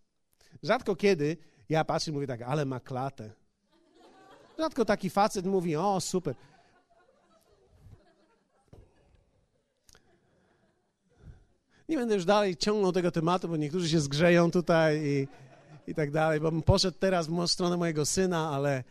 Rzadko 0.62 0.96
kiedy 0.96 1.36
ja 1.68 1.84
patrzę 1.84 2.10
i 2.10 2.14
mówię 2.14 2.26
tak, 2.26 2.42
ale 2.42 2.64
ma 2.64 2.80
klatę. 2.80 3.30
Rzadko 4.58 4.84
taki 4.84 5.10
facet 5.10 5.46
mówi, 5.46 5.76
o 5.76 6.00
super. 6.00 6.34
Nie 11.88 11.96
będę 11.96 12.14
już 12.14 12.24
dalej 12.24 12.56
ciągnął 12.56 12.92
tego 12.92 13.10
tematu, 13.10 13.48
bo 13.48 13.56
niektórzy 13.56 13.88
się 13.88 14.00
zgrzeją 14.00 14.50
tutaj 14.50 15.02
i, 15.04 15.28
i 15.86 15.94
tak 15.94 16.10
dalej, 16.10 16.40
bo 16.40 16.52
poszedł 16.62 16.98
teraz 16.98 17.26
w 17.26 17.46
stronę 17.46 17.76
mojego 17.76 18.06
syna, 18.06 18.50
ale 18.50 18.84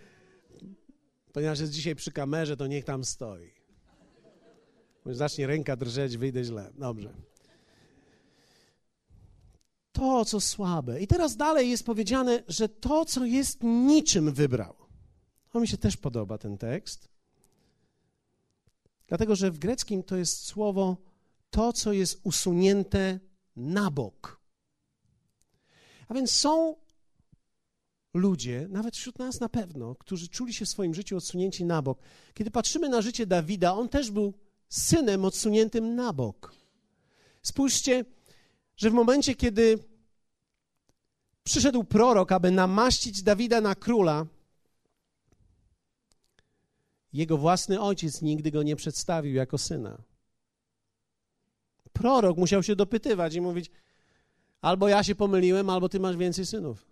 ponieważ 1.33 1.59
jest 1.59 1.71
dzisiaj 1.71 1.95
przy 1.95 2.11
kamerze, 2.11 2.57
to 2.57 2.67
niech 2.67 2.85
tam 2.85 3.05
stoi. 3.05 3.51
Bo 5.05 5.13
zacznie 5.13 5.47
ręka 5.47 5.75
drżeć, 5.75 6.17
wyjdę 6.17 6.43
źle. 6.43 6.71
Dobrze 6.77 7.28
to, 9.99 10.25
co 10.25 10.41
słabe. 10.41 11.01
I 11.01 11.07
teraz 11.07 11.35
dalej 11.35 11.69
jest 11.69 11.85
powiedziane, 11.85 12.43
że 12.47 12.69
to, 12.69 13.05
co 13.05 13.25
jest 13.25 13.63
niczym 13.63 14.33
wybrał. 14.33 14.75
To 15.49 15.59
mi 15.59 15.67
się 15.67 15.77
też 15.77 15.97
podoba 15.97 16.37
ten 16.37 16.57
tekst. 16.57 17.09
Dlatego, 19.07 19.35
że 19.35 19.51
w 19.51 19.59
greckim 19.59 20.03
to 20.03 20.15
jest 20.15 20.45
słowo 20.45 20.97
to, 21.49 21.73
co 21.73 21.93
jest 21.93 22.19
usunięte 22.23 23.19
na 23.55 23.91
bok. 23.91 24.39
A 26.07 26.13
więc 26.13 26.31
są 26.31 26.75
ludzie, 28.13 28.67
nawet 28.69 28.95
wśród 28.95 29.19
nas 29.19 29.39
na 29.39 29.49
pewno, 29.49 29.95
którzy 29.95 30.27
czuli 30.27 30.53
się 30.53 30.65
w 30.65 30.69
swoim 30.69 30.93
życiu 30.93 31.17
odsunięci 31.17 31.65
na 31.65 31.81
bok. 31.81 31.99
Kiedy 32.33 32.51
patrzymy 32.51 32.89
na 32.89 33.01
życie 33.01 33.25
Dawida, 33.25 33.73
on 33.73 33.89
też 33.89 34.11
był 34.11 34.33
synem 34.69 35.25
odsuniętym 35.25 35.95
na 35.95 36.13
bok. 36.13 36.55
Spójrzcie, 37.41 38.05
że 38.77 38.89
w 38.89 38.93
momencie, 38.93 39.35
kiedy 39.35 39.88
przyszedł 41.43 41.83
prorok, 41.83 42.31
aby 42.31 42.51
namaścić 42.51 43.23
Dawida 43.23 43.61
na 43.61 43.75
króla, 43.75 44.25
jego 47.13 47.37
własny 47.37 47.81
ojciec 47.81 48.21
nigdy 48.21 48.51
go 48.51 48.63
nie 48.63 48.75
przedstawił 48.75 49.35
jako 49.35 49.57
syna. 49.57 49.97
Prorok 51.93 52.37
musiał 52.37 52.63
się 52.63 52.75
dopytywać 52.75 53.35
i 53.35 53.41
mówić: 53.41 53.71
albo 54.61 54.87
ja 54.87 55.03
się 55.03 55.15
pomyliłem, 55.15 55.69
albo 55.69 55.89
ty 55.89 55.99
masz 55.99 56.17
więcej 56.17 56.45
synów. 56.45 56.85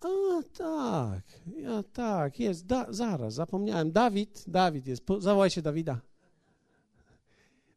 A 0.00 0.42
tak, 0.56 1.40
ja 1.56 1.82
tak, 1.82 2.40
jest, 2.40 2.66
da, 2.66 2.86
zaraz, 2.88 3.34
zapomniałem. 3.34 3.92
Dawid, 3.92 4.44
Dawid 4.46 4.86
jest, 4.86 5.02
zawołajcie 5.18 5.62
Dawida. 5.62 6.00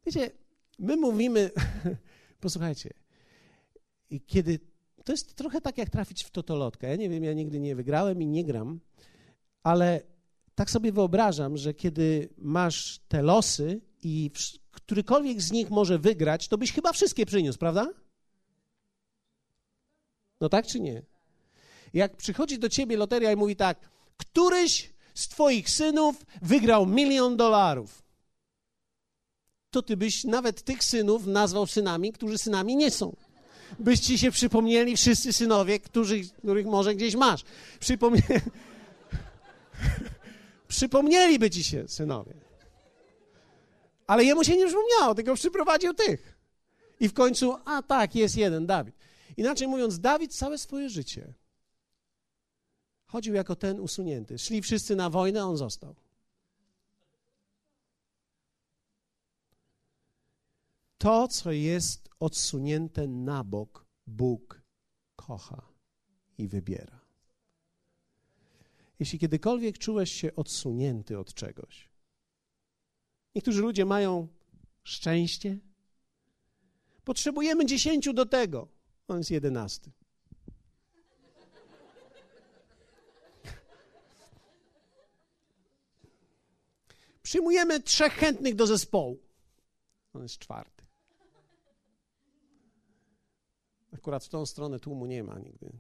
Wiecie, 0.06 0.32
my 0.80 0.98
mówimy, 0.98 1.52
posłuchajcie, 2.42 2.90
kiedy 4.28 4.60
to 5.04 5.12
jest 5.12 5.36
trochę 5.36 5.62
tak 5.62 5.78
jak 5.78 5.90
trafić 5.90 6.24
w 6.24 6.32
totolotkę. 6.32 6.90
Ja 6.90 6.96
nie 6.96 7.10
wiem, 7.10 7.24
ja 7.24 7.34
nigdy 7.34 7.60
nie 7.60 7.76
wygrałem 7.76 8.22
i 8.22 8.28
nie 8.28 8.46
gram, 8.46 8.80
ale 9.64 10.02
tak 10.56 10.72
sobie 10.72 10.92
wyobrażam, 10.92 11.58
że 11.58 11.74
kiedy 11.74 12.30
masz 12.38 13.00
te 13.08 13.22
losy 13.22 13.82
i 14.04 14.32
którykolwiek 14.72 15.42
z 15.42 15.52
nich 15.52 15.70
może 15.70 16.00
wygrać, 16.00 16.48
to 16.48 16.58
byś 16.58 16.72
chyba 16.72 16.94
wszystkie 16.94 17.26
przyniósł, 17.26 17.60
prawda? 17.60 17.94
No 20.42 20.50
tak 20.50 20.68
czy 20.68 20.80
nie? 20.80 21.02
Jak 21.94 22.18
przychodzi 22.18 22.60
do 22.60 22.70
ciebie 22.70 22.98
loteria 22.98 23.32
i 23.32 23.36
mówi 23.36 23.56
tak, 23.56 23.90
któryś 24.18 24.94
z 25.14 25.28
twoich 25.28 25.70
synów 25.70 26.26
wygrał 26.42 26.86
milion 26.86 27.38
dolarów, 27.38 28.04
to 29.70 29.82
ty 29.82 29.98
byś 29.98 30.24
nawet 30.24 30.64
tych 30.64 30.84
synów 30.84 31.28
nazwał 31.28 31.68
synami, 31.68 32.14
którzy 32.14 32.38
synami 32.38 32.76
nie 32.76 32.92
są 32.92 33.16
byś 33.80 34.00
ci 34.00 34.18
się 34.18 34.32
przypomnieli 34.32 34.98
wszyscy 34.98 35.34
synowie, 35.34 35.80
którzy, 35.80 36.22
których 36.38 36.66
może 36.66 36.96
gdzieś 36.96 37.16
masz. 37.16 37.44
Przypomnie... 37.80 38.22
Przypomnieliby 40.68 41.50
ci 41.50 41.64
się 41.64 41.88
synowie. 41.88 42.34
Ale 44.08 44.24
jemu 44.24 44.44
się 44.44 44.58
nie 44.58 44.66
przypomniało, 44.66 45.16
tylko 45.16 45.36
przyprowadził 45.36 45.94
tych. 45.94 46.38
I 47.00 47.10
w 47.10 47.14
końcu, 47.14 47.56
a 47.66 47.82
tak, 47.82 48.16
jest 48.16 48.38
jeden, 48.38 48.66
Dawid. 48.66 48.96
Inaczej 49.38 49.68
mówiąc, 49.68 50.00
Dawid 50.00 50.36
całe 50.36 50.58
swoje 50.58 50.90
życie 50.90 51.34
chodził 53.12 53.34
jako 53.34 53.56
ten 53.56 53.80
usunięty. 53.80 54.40
Szli 54.40 54.62
wszyscy 54.62 54.96
na 54.96 55.10
wojnę, 55.10 55.46
on 55.46 55.58
został. 55.58 55.96
To, 61.02 61.28
co 61.28 61.52
jest 61.52 62.10
odsunięte 62.20 63.08
na 63.08 63.44
bok, 63.44 63.86
Bóg 64.08 64.62
kocha 65.16 65.68
i 66.38 66.48
wybiera. 66.48 67.00
Jeśli 69.00 69.20
kiedykolwiek 69.20 69.78
czułeś 69.78 70.12
się 70.12 70.36
odsunięty 70.36 71.20
od 71.20 71.34
czegoś, 71.34 71.90
niektórzy 73.36 73.62
ludzie 73.62 73.86
mają 73.86 74.28
szczęście, 74.84 75.60
Potrzebujemy 77.04 77.66
dziesięciu 77.66 78.14
do 78.14 78.26
tego. 78.26 78.68
On 79.08 79.18
jest 79.18 79.32
jedenasty. 79.32 79.92
Przyjmujemy 87.24 87.80
trzech 87.80 88.14
chętnych 88.14 88.56
do 88.56 88.68
zespołu. 88.68 89.20
On 90.14 90.22
jest 90.22 90.38
czwarty. 90.38 90.81
Akurat 94.02 94.26
w 94.26 94.30
tą 94.30 94.46
stronę 94.46 94.80
tłumu 94.80 95.06
nie 95.06 95.24
ma 95.24 95.40
nigdy. 95.40 95.72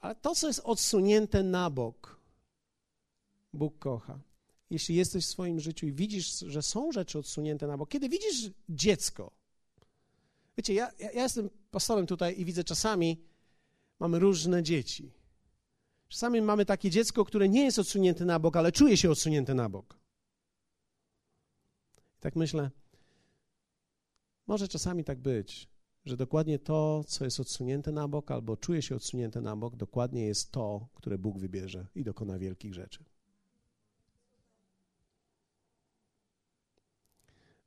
Ale 0.00 0.14
to, 0.14 0.34
co 0.34 0.46
jest 0.46 0.60
odsunięte 0.64 1.42
na 1.42 1.70
bok, 1.70 2.20
Bóg 3.52 3.78
kocha. 3.78 4.20
Jeśli 4.70 4.94
jesteś 4.94 5.24
w 5.24 5.28
swoim 5.28 5.60
życiu 5.60 5.86
i 5.86 5.92
widzisz, 5.92 6.38
że 6.38 6.62
są 6.62 6.92
rzeczy 6.92 7.18
odsunięte 7.18 7.66
na 7.66 7.78
bok, 7.78 7.88
kiedy 7.88 8.08
widzisz 8.08 8.50
dziecko, 8.68 9.32
wiecie, 10.56 10.74
ja, 10.74 10.92
ja, 10.98 11.12
ja 11.12 11.22
jestem 11.22 11.50
pastorem 11.70 12.06
tutaj 12.06 12.40
i 12.40 12.44
widzę 12.44 12.64
czasami, 12.64 13.24
mamy 13.98 14.18
różne 14.18 14.62
dzieci. 14.62 15.12
Czasami 16.08 16.42
mamy 16.42 16.64
takie 16.64 16.90
dziecko, 16.90 17.24
które 17.24 17.48
nie 17.48 17.64
jest 17.64 17.78
odsunięte 17.78 18.24
na 18.24 18.38
bok, 18.38 18.56
ale 18.56 18.72
czuje 18.72 18.96
się 18.96 19.10
odsunięte 19.10 19.54
na 19.54 19.68
bok. 19.68 19.98
tak 22.20 22.36
myślę, 22.36 22.70
może 24.46 24.68
czasami 24.68 25.04
tak 25.04 25.18
być, 25.18 25.71
że 26.04 26.16
dokładnie 26.16 26.58
to, 26.58 27.04
co 27.06 27.24
jest 27.24 27.40
odsunięte 27.40 27.92
na 27.92 28.08
bok, 28.08 28.30
albo 28.30 28.56
czuje 28.56 28.82
się 28.82 28.96
odsunięte 28.96 29.40
na 29.40 29.56
bok, 29.56 29.76
dokładnie 29.76 30.26
jest 30.26 30.52
to, 30.52 30.86
które 30.94 31.18
Bóg 31.18 31.38
wybierze 31.38 31.86
i 31.94 32.04
dokona 32.04 32.38
wielkich 32.38 32.74
rzeczy. 32.74 33.04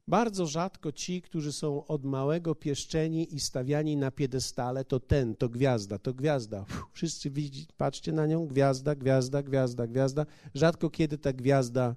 Bardzo 0.08 0.46
rzadko 0.46 0.92
ci, 0.92 1.22
którzy 1.22 1.54
są 1.54 1.86
od 1.86 2.06
małego 2.06 2.56
pieszczeni 2.56 3.36
i 3.36 3.40
stawiani 3.40 3.98
na 3.98 4.12
piedestale, 4.12 4.86
to 4.86 5.00
ten, 5.00 5.36
to 5.36 5.50
gwiazda, 5.50 6.00
to 6.00 6.14
gwiazda. 6.14 6.66
Wszyscy 6.94 7.30
widzi, 7.30 7.68
patrzcie 7.78 8.12
na 8.12 8.28
nią, 8.28 8.48
gwiazda, 8.48 8.96
gwiazda, 8.96 9.44
gwiazda, 9.44 9.88
gwiazda. 9.88 10.26
Rzadko 10.54 10.90
kiedy 10.90 11.18
ta 11.18 11.34
gwiazda 11.34 11.96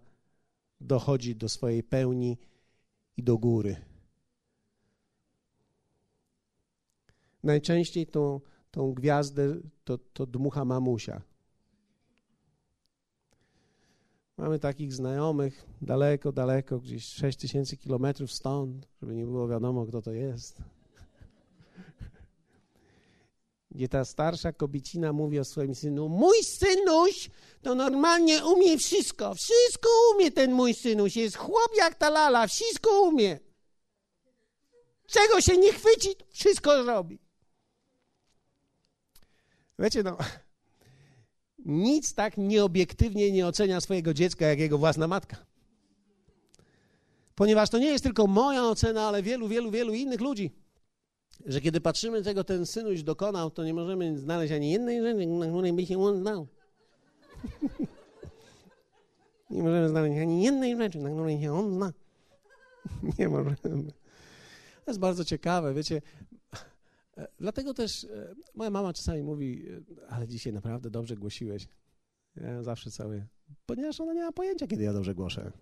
dochodzi 0.81 1.37
do 1.37 1.49
swojej 1.49 1.83
pełni 1.83 2.39
i 3.17 3.23
do 3.23 3.39
góry. 3.39 3.88
Najczęściej 7.49 8.07
tą, 8.07 8.41
tą 8.71 8.95
gwiazdę 8.95 9.57
to, 9.85 9.99
to 9.99 10.27
dmucha 10.27 10.65
mamusia. 10.65 11.23
Mamy 14.37 14.59
takich 14.59 14.93
znajomych 14.93 15.65
daleko, 15.83 16.33
daleko, 16.33 16.79
gdzieś 16.79 17.05
6 17.05 17.39
tysięcy 17.39 17.77
kilometrów 17.77 18.33
stąd, 18.33 18.89
żeby 19.01 19.15
nie 19.15 19.25
było 19.25 19.49
wiadomo, 19.49 19.87
kto 19.87 20.03
to 20.03 20.13
jest. 20.13 20.59
Gdzie 23.75 23.89
ta 23.89 24.05
starsza 24.05 24.53
kobiecina 24.53 25.13
mówi 25.13 25.39
o 25.39 25.45
swoim 25.45 25.75
synu: 25.75 26.09
Mój 26.09 26.45
synuś 26.45 27.31
to 27.63 27.75
normalnie 27.75 28.47
umie 28.47 28.79
wszystko. 28.79 29.35
Wszystko 29.35 29.89
umie 30.15 30.31
ten 30.31 30.53
mój 30.53 30.75
synuś. 30.75 31.17
Jest 31.17 31.37
chłop 31.37 31.71
jak 31.77 31.95
ta 31.95 32.11
lala, 32.11 32.47
wszystko 32.47 33.03
umie. 33.03 33.39
Czego 35.07 35.41
się 35.41 35.57
nie 35.57 35.73
chwyci, 35.73 36.09
wszystko 36.31 36.83
robi. 36.83 37.28
Wiecie, 39.79 40.03
no, 40.03 40.17
nic 41.67 42.15
tak 42.15 42.37
nieobiektywnie 42.37 43.33
nie 43.33 43.47
ocenia 43.47 43.81
swojego 43.81 44.15
dziecka, 44.15 44.47
jak 44.47 44.59
jego 44.59 44.79
własna 44.79 45.09
matka. 45.09 45.37
Ponieważ 47.35 47.71
to 47.71 47.79
nie 47.79 47.87
jest 47.87 48.05
tylko 48.05 48.27
moja 48.27 48.65
ocena, 48.65 49.03
ale 49.03 49.23
wielu, 49.23 49.49
wielu, 49.49 49.71
wielu 49.71 49.95
innych 49.95 50.21
ludzi. 50.21 50.51
Że 51.47 51.61
kiedy 51.61 51.81
patrzymy, 51.81 52.25
czego 52.25 52.45
ten 52.45 52.67
synuś 52.67 53.03
dokonał, 53.03 53.51
to 53.51 53.65
nie 53.65 53.75
możemy 53.75 54.19
znaleźć 54.19 54.53
ani 54.53 54.71
jednej 54.71 55.03
rzeczy, 55.03 55.27
na 55.27 55.47
której 55.47 55.73
by 55.73 55.87
się 55.87 56.03
on 56.03 56.21
znał. 56.21 56.47
nie 59.51 59.63
możemy 59.63 59.89
znaleźć 59.89 60.19
ani 60.21 60.43
jednej 60.43 60.77
rzeczy, 60.77 60.99
na 60.99 61.11
której 61.11 61.41
się 61.41 61.53
on 61.53 61.75
zna. 61.75 61.93
nie 63.19 63.29
możemy. 63.29 63.93
To 64.85 64.91
jest 64.91 65.01
bardzo 65.01 65.25
ciekawe, 65.25 65.75
wiecie. 65.75 66.03
E, 67.19 67.29
dlatego 67.39 67.75
też 67.75 68.05
e, 68.05 68.35
moja 68.55 68.71
mama 68.71 68.93
czasami 68.93 69.23
mówi, 69.23 69.69
e, 69.69 70.11
ale 70.11 70.29
dzisiaj 70.29 70.53
naprawdę 70.53 70.91
dobrze 70.91 71.17
głosiłeś. 71.17 71.69
Ja 72.37 72.63
zawsze 72.63 72.91
cały, 72.91 73.27
ponieważ 73.67 74.01
ona 74.01 74.13
nie 74.15 74.25
ma 74.25 74.33
pojęcia, 74.33 74.67
kiedy 74.67 74.83
ja 74.85 74.93
dobrze 74.93 75.15
głoszę. 75.15 75.53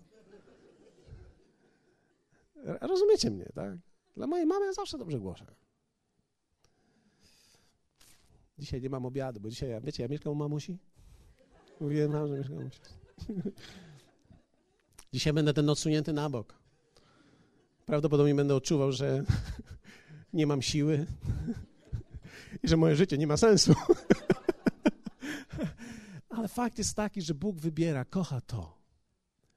Rozumiecie 2.81 3.31
mnie, 3.31 3.47
tak? 3.55 3.79
Dla 4.17 4.27
mojej 4.27 4.47
mamy 4.47 4.67
ja 4.67 4.73
zawsze 4.73 4.99
dobrze 4.99 5.19
głoszę. 5.19 5.47
Dzisiaj 8.59 8.81
nie 8.81 8.91
mam 8.91 9.07
obiadu, 9.07 9.41
bo 9.41 9.51
dzisiaj, 9.51 9.81
wiecie, 9.83 10.03
ja 10.03 10.09
mieszkam 10.09 10.33
u 10.33 10.37
mamusi. 10.37 10.79
Mówiłem 11.81 12.13
nam, 12.13 12.29
że 12.29 12.39
mieszkam 12.39 12.57
u 12.57 12.59
mamusi. 12.59 12.81
Dzisiaj 15.13 15.33
będę 15.33 15.55
ten 15.55 15.71
odsunięty 15.71 16.13
na 16.13 16.31
bok. 16.31 16.55
Prawdopodobnie 17.87 18.35
będę 18.35 18.55
odczuwał, 18.55 18.93
że 18.93 19.25
nie 20.37 20.47
mam 20.47 20.63
siły 20.63 21.07
i 22.63 22.69
że 22.69 22.77
moje 22.77 22.97
życie 22.97 23.19
nie 23.19 23.27
ma 23.27 23.37
sensu. 23.37 23.75
Ale 26.29 26.49
fakt 26.49 26.79
jest 26.79 26.95
taki, 26.95 27.23
że 27.23 27.35
Bóg 27.35 27.61
wybiera, 27.61 28.05
kocha 28.05 28.41
to, 28.41 28.79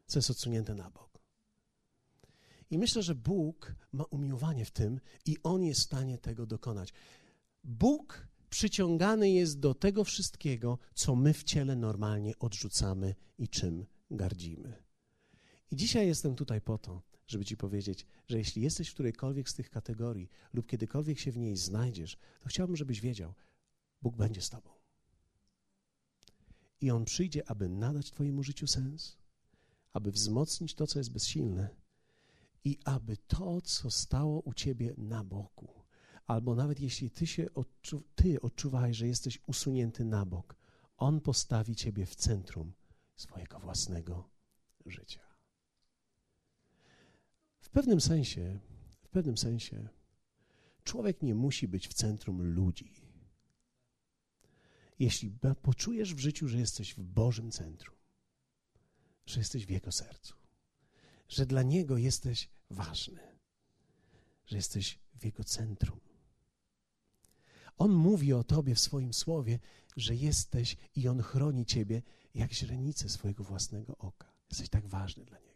co 0.06 0.20
jest 0.20 0.30
odsunięte 0.30 0.76
na 0.76 0.90
bok. 0.90 1.20
I 2.72 2.78
myślę, 2.78 3.04
że 3.04 3.16
Bóg 3.16 3.76
ma 3.92 4.04
umiłowanie 4.04 4.66
w 4.66 4.72
tym 4.72 5.00
i 5.26 5.38
On 5.44 5.64
jest 5.64 5.82
w 5.82 5.84
stanie 5.84 6.18
tego 6.18 6.46
dokonać. 6.46 6.94
Bóg 7.64 8.28
przyciągany 8.50 9.32
jest 9.32 9.60
do 9.60 9.74
tego 9.74 10.04
wszystkiego, 10.04 10.78
co 10.94 11.16
my 11.16 11.34
w 11.34 11.44
ciele 11.44 11.76
normalnie 11.76 12.34
odrzucamy 12.40 13.16
i 13.38 13.48
czym 13.48 13.86
gardzimy. 14.12 14.84
I 15.72 15.76
dzisiaj 15.76 16.08
jestem 16.08 16.36
tutaj 16.36 16.62
po 16.62 16.78
to, 16.78 17.02
żeby 17.30 17.46
ci 17.46 17.58
powiedzieć, 17.58 18.06
że 18.28 18.38
jeśli 18.38 18.62
jesteś 18.62 18.90
w 18.90 18.94
którejkolwiek 18.94 19.50
z 19.50 19.54
tych 19.54 19.70
kategorii 19.70 20.30
lub 20.54 20.68
kiedykolwiek 20.68 21.20
się 21.20 21.32
w 21.32 21.38
niej 21.38 21.58
znajdziesz, 21.58 22.18
to 22.42 22.50
chciałbym, 22.50 22.78
żebyś 22.78 23.02
wiedział, 23.02 23.34
Bóg 24.02 24.16
będzie 24.16 24.42
z 24.42 24.50
tobą. 24.50 24.70
I 26.82 26.92
On 26.92 27.06
przyjdzie, 27.06 27.50
aby 27.50 27.70
nadać 27.70 28.12
Twojemu 28.12 28.44
życiu 28.44 28.68
sens, 28.68 29.18
aby 29.94 30.12
wzmocnić 30.12 30.76
to, 30.76 30.88
co 30.88 31.00
jest 31.00 31.12
bezsilne 31.12 31.70
i 32.64 32.78
aby 32.86 33.18
to, 33.18 33.62
co 33.62 33.92
stało 33.92 34.40
u 34.40 34.54
Ciebie 34.54 34.94
na 34.98 35.24
boku, 35.24 35.84
albo 36.26 36.56
nawet 36.56 36.80
jeśli 36.80 37.12
Ty 37.12 37.28
się 37.28 37.54
odczu 37.54 38.04
ty 38.16 38.42
odczuwałeś, 38.42 38.98
że 38.98 39.08
jesteś 39.08 39.40
usunięty 39.48 40.06
na 40.06 40.26
bok, 40.26 40.56
On 40.98 41.22
postawi 41.22 41.76
Ciebie 41.76 42.06
w 42.06 42.16
centrum 42.16 42.74
swojego 43.16 43.60
własnego 43.60 44.30
życia. 44.86 45.29
W 47.70 47.72
pewnym 47.72 48.02
sensie, 48.02 48.60
w 49.02 49.10
pewnym 49.10 49.38
sensie, 49.38 49.88
człowiek 50.84 51.22
nie 51.22 51.36
musi 51.36 51.68
być 51.68 51.88
w 51.88 51.94
centrum 51.94 52.42
ludzi. 52.42 52.94
Jeśli 55.00 55.32
poczujesz 55.62 56.16
w 56.16 56.20
życiu, 56.20 56.48
że 56.48 56.58
jesteś 56.58 56.94
w 56.94 57.04
Bożym 57.04 57.52
centrum, 57.52 57.96
że 59.26 59.40
jesteś 59.40 59.66
w 59.66 59.70
Jego 59.70 59.92
sercu, 59.92 60.34
że 61.28 61.46
dla 61.46 61.64
Niego 61.64 61.98
jesteś 61.98 62.50
ważny, 62.70 63.22
że 64.46 64.56
jesteś 64.56 65.00
w 65.16 65.26
Jego 65.26 65.44
centrum. 65.44 66.00
On 67.78 67.92
mówi 67.92 68.34
o 68.34 68.44
Tobie 68.44 68.76
w 68.76 68.80
swoim 68.80 69.14
słowie, 69.14 69.60
że 69.98 70.16
jesteś 70.16 70.78
i 70.96 71.08
On 71.08 71.22
chroni 71.22 71.66
Ciebie 71.66 72.02
jak 72.36 72.54
źrenice 72.54 73.10
swojego 73.10 73.44
własnego 73.44 73.98
oka. 73.98 74.34
Jesteś 74.50 74.70
tak 74.70 74.88
ważny 74.88 75.26
dla 75.26 75.40
Niego. 75.40 75.49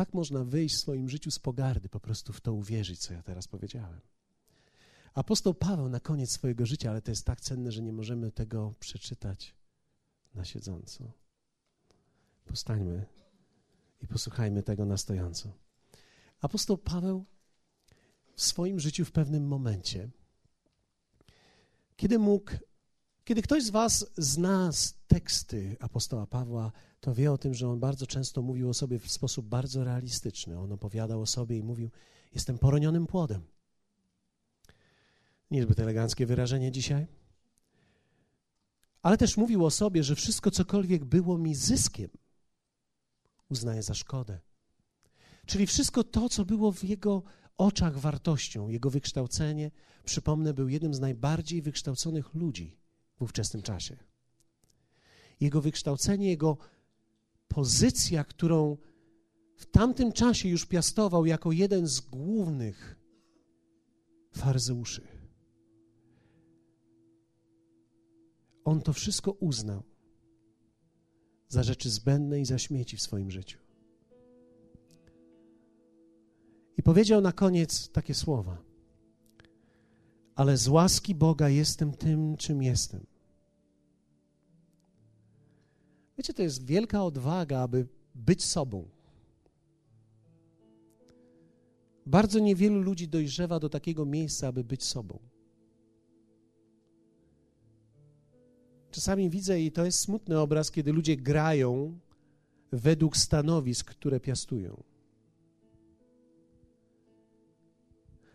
Tak 0.00 0.14
można 0.14 0.44
wyjść 0.44 0.74
w 0.74 0.78
swoim 0.78 1.08
życiu 1.08 1.30
z 1.30 1.38
pogardy, 1.38 1.88
po 1.88 2.00
prostu 2.00 2.32
w 2.32 2.40
to 2.40 2.52
uwierzyć, 2.52 3.00
co 3.00 3.12
ja 3.12 3.22
teraz 3.22 3.48
powiedziałem. 3.48 4.00
Apostoł 5.14 5.54
Paweł 5.54 5.88
na 5.88 6.00
koniec 6.00 6.30
swojego 6.30 6.66
życia, 6.66 6.90
ale 6.90 7.02
to 7.02 7.10
jest 7.10 7.24
tak 7.24 7.40
cenne, 7.40 7.72
że 7.72 7.82
nie 7.82 7.92
możemy 7.92 8.32
tego 8.32 8.74
przeczytać 8.78 9.54
na 10.34 10.44
siedząco. 10.44 11.12
Postańmy 12.44 13.06
i 14.00 14.06
posłuchajmy 14.06 14.62
tego 14.62 14.84
na 14.84 14.96
stojąco. 14.96 15.52
Apostoł 16.40 16.78
Paweł 16.78 17.24
w 18.34 18.42
swoim 18.42 18.80
życiu 18.80 19.04
w 19.04 19.12
pewnym 19.12 19.46
momencie, 19.46 20.10
kiedy 21.96 22.18
mógł, 22.18 22.52
kiedy 23.24 23.42
ktoś 23.42 23.64
z 23.64 23.70
Was 23.70 24.06
zna 24.16 24.70
teksty 25.08 25.76
apostoła 25.80 26.26
Pawła, 26.26 26.72
to 27.00 27.14
wie 27.14 27.32
o 27.32 27.38
tym, 27.38 27.54
że 27.54 27.68
on 27.68 27.80
bardzo 27.80 28.06
często 28.06 28.42
mówił 28.42 28.68
o 28.68 28.74
sobie 28.74 28.98
w 28.98 29.12
sposób 29.12 29.46
bardzo 29.46 29.84
realistyczny. 29.84 30.58
On 30.58 30.72
opowiadał 30.72 31.20
o 31.20 31.26
sobie 31.26 31.58
i 31.58 31.62
mówił: 31.62 31.90
Jestem 32.34 32.58
poronionym 32.58 33.06
płodem. 33.06 33.42
Niezbyt 35.50 35.80
eleganckie 35.80 36.26
wyrażenie 36.26 36.72
dzisiaj. 36.72 37.06
Ale 39.02 39.18
też 39.18 39.36
mówił 39.36 39.64
o 39.64 39.70
sobie, 39.70 40.04
że 40.04 40.14
wszystko 40.14 40.50
cokolwiek 40.50 41.04
było 41.04 41.38
mi 41.38 41.54
zyskiem, 41.54 42.10
uznaje 43.48 43.82
za 43.82 43.94
szkodę. 43.94 44.40
Czyli 45.46 45.66
wszystko 45.66 46.04
to, 46.04 46.28
co 46.28 46.44
było 46.44 46.72
w 46.72 46.84
jego 46.84 47.22
oczach 47.58 47.98
wartością, 47.98 48.68
jego 48.68 48.90
wykształcenie, 48.90 49.70
przypomnę, 50.04 50.54
był 50.54 50.68
jednym 50.68 50.94
z 50.94 51.00
najbardziej 51.00 51.62
wykształconych 51.62 52.34
ludzi 52.34 52.79
w 53.20 53.22
ówczesnym 53.22 53.62
czasie. 53.62 53.96
Jego 55.40 55.60
wykształcenie, 55.60 56.28
jego 56.28 56.56
pozycja, 57.48 58.24
którą 58.24 58.76
w 59.56 59.66
tamtym 59.66 60.12
czasie 60.12 60.48
już 60.48 60.66
piastował 60.66 61.26
jako 61.26 61.52
jeden 61.52 61.86
z 61.86 62.00
głównych 62.00 62.96
faryzeuszy. 64.32 65.08
On 68.64 68.82
to 68.82 68.92
wszystko 68.92 69.32
uznał 69.32 69.82
za 71.48 71.62
rzeczy 71.62 71.90
zbędne 71.90 72.40
i 72.40 72.44
za 72.44 72.58
śmieci 72.58 72.96
w 72.96 73.02
swoim 73.02 73.30
życiu. 73.30 73.58
I 76.76 76.82
powiedział 76.82 77.20
na 77.20 77.32
koniec 77.32 77.88
takie 77.88 78.14
słowa: 78.14 78.69
Ale 80.40 80.56
z 80.56 80.68
łaski 80.68 81.14
Boga 81.14 81.48
jestem 81.48 81.92
tym, 81.92 82.36
czym 82.36 82.62
jestem. 82.62 83.06
Wiecie, 86.18 86.34
to 86.34 86.42
jest 86.42 86.66
wielka 86.66 87.04
odwaga, 87.04 87.58
aby 87.58 87.86
być 88.14 88.44
sobą. 88.44 88.88
Bardzo 92.06 92.38
niewielu 92.38 92.82
ludzi 92.82 93.08
dojrzewa 93.08 93.60
do 93.60 93.68
takiego 93.68 94.06
miejsca, 94.06 94.48
aby 94.48 94.64
być 94.64 94.84
sobą. 94.84 95.18
Czasami 98.90 99.30
widzę, 99.30 99.60
i 99.60 99.72
to 99.72 99.84
jest 99.84 99.98
smutny 99.98 100.38
obraz, 100.38 100.70
kiedy 100.70 100.92
ludzie 100.92 101.16
grają 101.16 101.98
według 102.72 103.16
stanowisk, 103.16 103.90
które 103.90 104.20
piastują. 104.20 104.82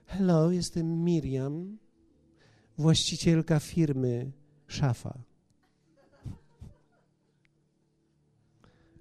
Hello, 0.06 0.52
jestem 0.52 1.04
Miriam, 1.04 1.78
właścicielka 2.78 3.60
firmy 3.60 4.32
Szafa. 4.68 5.20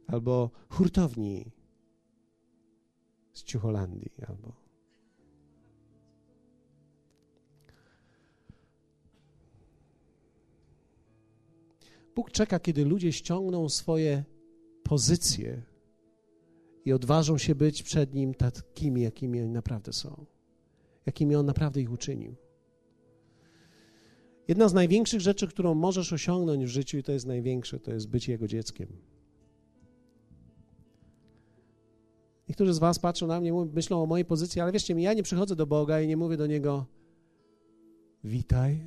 Albo 0.07 0.51
hurtowni 0.69 1.51
z 3.33 3.43
Ciucholandii, 3.43 4.11
albo 4.29 4.65
Bóg 12.15 12.31
czeka, 12.31 12.61
kiedy 12.61 12.85
ludzie 12.85 13.13
ściągną 13.13 13.69
swoje 13.69 14.25
pozycje 14.83 15.63
i 16.85 16.93
odważą 16.93 17.39
się 17.39 17.55
być 17.55 17.83
przed 17.83 18.15
Nim 18.15 18.35
takimi, 18.35 19.03
jakimi 19.03 19.41
oni 19.41 19.51
naprawdę 19.51 19.93
są, 19.93 20.27
jakimi 21.07 21.37
On 21.37 21.47
naprawdę 21.47 21.81
ich 21.81 21.93
uczynił. 21.93 22.44
Jedna 24.49 24.69
z 24.69 24.75
największych 24.75 25.21
rzeczy, 25.21 25.49
którą 25.49 25.75
możesz 25.75 26.13
osiągnąć 26.13 26.65
w 26.65 26.69
życiu, 26.69 26.99
i 26.99 27.03
to 27.03 27.13
jest 27.13 27.27
największe, 27.27 27.81
to 27.81 27.93
jest 27.93 28.09
być 28.09 28.29
Jego 28.29 28.49
dzieckiem. 28.49 28.89
Niektórzy 32.49 32.75
z 32.75 32.79
Was 32.79 32.99
patrzą 32.99 33.27
na 33.27 33.41
mnie, 33.41 33.53
myślą 33.53 34.03
o 34.03 34.07
mojej 34.07 34.25
pozycji, 34.25 34.61
ale 34.61 34.73
wierzcie 34.73 35.01
ja 35.01 35.15
nie 35.15 35.23
przychodzę 35.23 35.57
do 35.57 35.67
Boga 35.67 36.01
i 36.01 36.09
nie 36.09 36.17
mówię 36.17 36.37
do 36.37 36.47
Niego: 36.47 36.87
Witaj, 38.25 38.87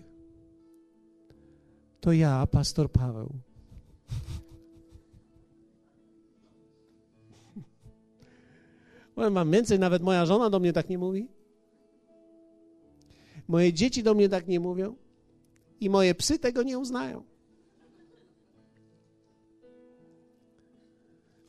to 2.01 2.13
ja, 2.13 2.47
pastor 2.47 2.91
Paweł. 2.91 3.29
Mam 9.31 9.51
więcej, 9.51 9.79
nawet 9.79 10.03
moja 10.03 10.25
żona 10.25 10.49
do 10.49 10.59
mnie 10.59 10.73
tak 10.73 10.89
nie 10.89 10.97
mówi. 10.97 11.27
Moje 13.47 13.73
dzieci 13.73 14.03
do 14.03 14.13
mnie 14.13 14.29
tak 14.29 14.47
nie 14.47 14.59
mówią. 14.59 14.95
I 15.79 15.89
moje 15.89 16.15
psy 16.15 16.39
tego 16.39 16.63
nie 16.63 16.79
uznają. 16.79 17.23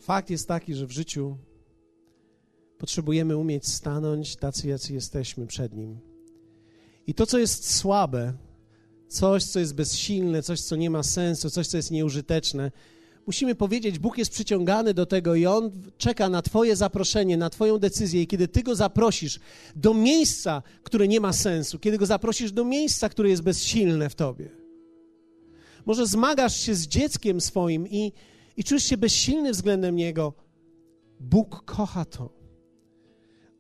Fakt 0.00 0.30
jest 0.30 0.48
taki, 0.48 0.74
że 0.74 0.86
w 0.86 0.90
życiu 0.90 1.36
potrzebujemy 2.78 3.36
umieć 3.36 3.68
stanąć 3.68 4.36
tacy, 4.36 4.68
jacy 4.68 4.94
jesteśmy 4.94 5.46
przed 5.46 5.74
Nim. 5.74 5.98
I 7.06 7.14
to, 7.14 7.26
co 7.26 7.38
jest 7.38 7.76
słabe, 7.76 8.34
coś, 9.08 9.44
co 9.44 9.60
jest 9.60 9.74
bezsilne, 9.74 10.42
coś, 10.42 10.60
co 10.60 10.76
nie 10.76 10.90
ma 10.90 11.02
sensu, 11.02 11.50
coś, 11.50 11.66
co 11.66 11.76
jest 11.76 11.90
nieużyteczne. 11.90 12.70
Musimy 13.28 13.54
powiedzieć, 13.54 13.98
Bóg 13.98 14.18
jest 14.18 14.30
przyciągany 14.30 14.94
do 14.94 15.06
tego 15.06 15.34
i 15.34 15.46
On 15.46 15.70
czeka 15.98 16.28
na 16.28 16.42
Twoje 16.42 16.76
zaproszenie, 16.76 17.36
na 17.36 17.50
Twoją 17.50 17.78
decyzję. 17.78 18.22
I 18.22 18.26
kiedy 18.26 18.48
Ty 18.48 18.62
go 18.62 18.74
zaprosisz 18.74 19.40
do 19.76 19.94
miejsca, 19.94 20.62
które 20.82 21.08
nie 21.08 21.20
ma 21.20 21.32
sensu, 21.32 21.78
kiedy 21.78 21.98
go 21.98 22.06
zaprosisz 22.06 22.52
do 22.52 22.64
miejsca, 22.64 23.08
które 23.08 23.28
jest 23.28 23.42
bezsilne 23.42 24.10
w 24.10 24.14
Tobie, 24.14 24.48
może 25.86 26.06
zmagasz 26.06 26.56
się 26.60 26.74
z 26.74 26.86
dzieckiem 26.86 27.40
swoim 27.40 27.88
i, 27.88 28.12
i 28.56 28.64
czujesz 28.64 28.84
się 28.84 28.96
bezsilny 28.96 29.52
względem 29.52 29.96
niego. 29.96 30.32
Bóg 31.20 31.64
kocha 31.64 32.04
to. 32.04 32.32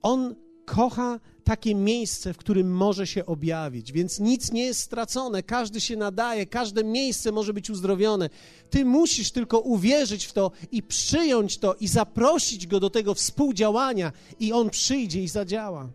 On 0.02 0.34
kocha 0.64 1.20
takie 1.48 1.74
miejsce, 1.74 2.34
w 2.34 2.36
którym 2.36 2.72
może 2.72 3.06
się 3.06 3.26
objawić, 3.26 3.92
więc 3.92 4.20
nic 4.20 4.52
nie 4.52 4.64
jest 4.64 4.80
stracone, 4.80 5.42
każdy 5.42 5.80
się 5.80 5.96
nadaje, 5.96 6.46
każde 6.46 6.84
miejsce 6.84 7.32
może 7.32 7.52
być 7.52 7.70
uzdrowione. 7.70 8.30
Ty 8.70 8.84
musisz 8.84 9.30
tylko 9.30 9.60
uwierzyć 9.60 10.24
w 10.24 10.32
to 10.32 10.50
i 10.72 10.82
przyjąć 10.82 11.58
to 11.58 11.74
i 11.74 11.88
zaprosić 11.88 12.66
go 12.66 12.80
do 12.80 12.90
tego 12.90 13.14
współdziałania, 13.14 14.12
i 14.40 14.52
on 14.52 14.70
przyjdzie 14.70 15.22
i 15.22 15.28
zadziała. 15.28 15.88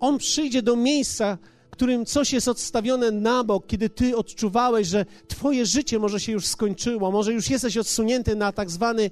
On 0.00 0.18
przyjdzie 0.18 0.62
do 0.62 0.76
miejsca, 0.76 1.38
którym 1.70 2.06
coś 2.06 2.32
jest 2.32 2.48
odstawione 2.48 3.10
na 3.10 3.44
bok, 3.44 3.66
kiedy 3.66 3.90
ty 3.90 4.16
odczuwałeś, 4.16 4.88
że 4.88 5.06
twoje 5.28 5.66
życie 5.66 5.98
może 5.98 6.20
się 6.20 6.32
już 6.32 6.46
skończyło, 6.46 7.10
może 7.10 7.32
już 7.32 7.50
jesteś 7.50 7.76
odsunięty 7.76 8.36
na 8.36 8.52
tak 8.52 8.70
zwany 8.70 9.10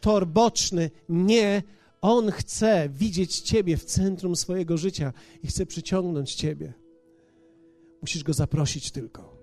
tor 0.00 0.26
boczny. 0.26 0.90
Nie, 1.08 1.62
on 2.06 2.30
chce 2.30 2.88
widzieć 2.88 3.40
Ciebie 3.40 3.76
w 3.76 3.84
centrum 3.84 4.36
swojego 4.36 4.76
życia 4.76 5.12
i 5.42 5.46
chce 5.46 5.66
przyciągnąć 5.66 6.34
Ciebie. 6.34 6.74
Musisz 8.00 8.24
go 8.24 8.32
zaprosić 8.32 8.90
tylko. 8.90 9.36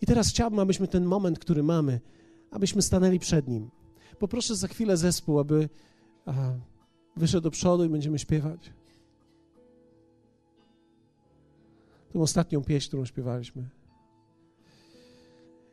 I 0.00 0.06
teraz 0.06 0.28
chciałbym, 0.28 0.58
abyśmy 0.58 0.88
ten 0.88 1.04
moment, 1.04 1.38
który 1.38 1.62
mamy, 1.62 2.00
abyśmy 2.50 2.82
stanęli 2.82 3.18
przed 3.18 3.48
nim. 3.48 3.70
Poproszę 4.18 4.56
za 4.56 4.68
chwilę 4.68 4.96
zespół, 4.96 5.38
aby 5.38 5.68
wyszedł 7.16 7.42
do 7.42 7.50
przodu 7.50 7.84
i 7.84 7.88
będziemy 7.88 8.18
śpiewać. 8.18 8.72
Tą 12.12 12.22
ostatnią 12.22 12.64
pieśń, 12.64 12.88
którą 12.88 13.04
śpiewaliśmy. 13.04 13.68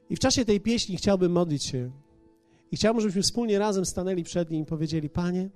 I 0.10 0.16
w 0.16 0.20
czasie 0.20 0.46
tej 0.46 0.62
pieśni 0.62 0.98
chciałbym 0.98 1.32
modlić 1.32 1.64
się. 1.64 1.92
I 2.72 2.76
chciałbym, 2.76 3.02
żebyśmy 3.02 3.22
wspólnie 3.22 3.60
razem 3.60 3.86
stanęli 3.86 4.24
przed 4.24 4.52
nim 4.52 4.64
i 4.64 4.66
powiedzieli: 4.66 5.10
Panie, 5.10 5.50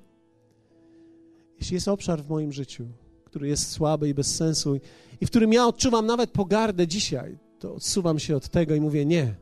jeśli 1.59 1.75
jest 1.75 1.87
obszar 1.87 2.23
w 2.23 2.29
moim 2.29 2.51
życiu, 2.51 2.87
który 3.25 3.47
jest 3.47 3.71
słaby 3.71 4.09
i 4.09 4.13
bez 4.13 4.35
sensu 4.35 4.79
i 5.21 5.25
w 5.25 5.29
którym 5.29 5.53
ja 5.53 5.67
odczuwam 5.67 6.05
nawet 6.05 6.31
pogardę 6.31 6.87
dzisiaj, 6.87 7.37
to 7.59 7.75
odsuwam 7.75 8.19
się 8.19 8.35
od 8.35 8.49
tego 8.49 8.75
i 8.75 8.81
mówię 8.81 9.05
nie. 9.05 9.35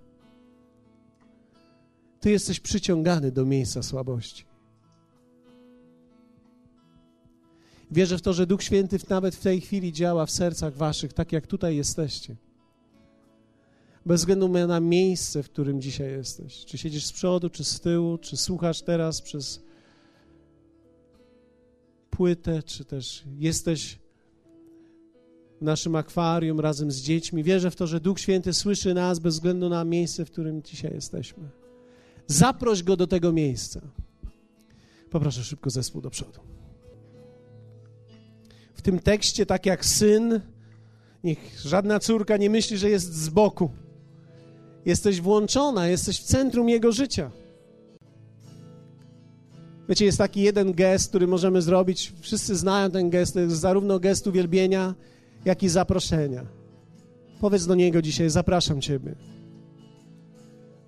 Ty 2.20 2.32
jesteś 2.32 2.60
przyciągany 2.60 3.32
do 3.32 3.46
miejsca 3.46 3.84
słabości. 3.84 4.46
Wierzę 7.92 8.18
w 8.18 8.22
to, 8.22 8.34
że 8.34 8.48
Duch 8.48 8.64
Święty 8.64 8.98
nawet 9.10 9.36
w 9.36 9.42
tej 9.42 9.62
chwili 9.62 9.94
działa 9.94 10.26
w 10.26 10.32
sercach 10.32 10.74
waszych, 10.74 11.14
tak 11.14 11.32
jak 11.32 11.48
tutaj 11.48 11.76
jesteście. 11.76 12.36
Bez 14.06 14.22
względu 14.22 14.48
na 14.48 14.80
miejsce, 14.80 15.44
w 15.44 15.50
którym 15.50 15.82
dzisiaj 15.82 16.12
jesteś. 16.12 16.66
Czy 16.66 16.78
siedzisz 16.78 17.06
z 17.06 17.12
przodu, 17.12 17.50
czy 17.50 17.64
z 17.64 17.80
tyłu, 17.80 18.18
czy 18.18 18.38
słuchasz 18.38 18.82
teraz 18.82 19.22
przez 19.22 19.67
płytę, 22.18 22.64
czy 22.64 22.86
też 22.86 23.24
jesteś 23.38 24.00
w 25.62 25.62
naszym 25.62 25.96
akwarium 25.96 26.60
razem 26.60 26.92
z 26.92 27.02
dziećmi. 27.02 27.44
Wierzę 27.44 27.72
w 27.72 27.76
to, 27.76 27.88
że 27.88 28.00
Duch 28.00 28.20
Święty 28.20 28.54
słyszy 28.54 28.94
nas 28.94 29.20
bez 29.20 29.34
względu 29.34 29.70
na 29.70 29.86
miejsce, 29.86 30.26
w 30.26 30.32
którym 30.32 30.64
dzisiaj 30.64 30.94
jesteśmy. 30.94 31.50
Zaproś 32.28 32.84
go 32.84 32.98
do 32.98 33.08
tego 33.08 33.34
miejsca. 33.34 33.82
Poproszę 35.10 35.44
szybko 35.44 35.70
zespół 35.70 36.02
do 36.02 36.10
przodu. 36.10 36.40
W 38.74 38.82
tym 38.82 39.00
tekście, 39.00 39.46
tak 39.46 39.66
jak 39.66 39.86
syn, 39.86 40.42
niech 41.24 41.60
żadna 41.66 42.00
córka 42.00 42.38
nie 42.38 42.50
myśli, 42.50 42.78
że 42.78 42.90
jest 42.90 43.14
z 43.14 43.30
boku. 43.30 43.72
Jesteś 44.86 45.22
włączona, 45.22 45.88
jesteś 45.88 46.20
w 46.22 46.24
centrum 46.24 46.70
jego 46.70 46.92
życia. 46.92 47.32
Wiecie, 49.90 50.06
jest 50.06 50.18
taki 50.18 50.42
jeden 50.42 50.74
gest, 50.74 51.10
który 51.10 51.28
możemy 51.28 51.62
zrobić. 51.62 52.14
Wszyscy 52.20 52.56
znają 52.56 52.92
ten 52.92 53.10
gest. 53.10 53.34
To 53.34 53.40
jest 53.40 53.56
zarówno 53.56 54.00
gest 54.00 54.28
uwielbienia, 54.28 54.96
jak 55.46 55.64
i 55.64 55.70
zaproszenia. 55.70 56.46
Powiedz 57.42 57.66
do 57.66 57.76
niego 57.76 58.02
dzisiaj: 58.02 58.30
Zapraszam 58.30 58.82
Ciebie. 58.82 59.16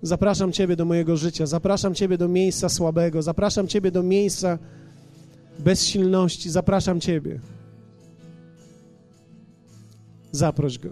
Zapraszam 0.02 0.52
Ciebie 0.52 0.76
do 0.76 0.84
mojego 0.84 1.16
życia, 1.16 1.46
zapraszam 1.46 1.94
Ciebie 1.94 2.18
do 2.18 2.28
miejsca 2.28 2.68
słabego, 2.68 3.22
zapraszam 3.22 3.68
Ciebie 3.68 3.90
do 3.90 4.02
miejsca 4.02 4.58
bezsilności, 5.58 6.50
zapraszam 6.50 7.00
Ciebie. 7.00 7.40
Zaproś 10.32 10.78
Go. 10.78 10.90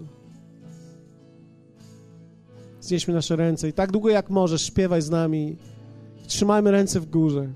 Znieśmy 2.81 3.15
nasze 3.15 3.37
ręce 3.37 3.69
i 3.69 3.73
tak 3.73 3.93
długo 3.93 4.09
jak 4.09 4.31
możesz, 4.31 4.63
śpiewaj 4.63 5.03
z 5.03 5.11
nami. 5.11 5.57
Trzymajmy 6.27 6.71
ręce 6.71 7.01
w 7.01 7.11
górze. 7.11 7.49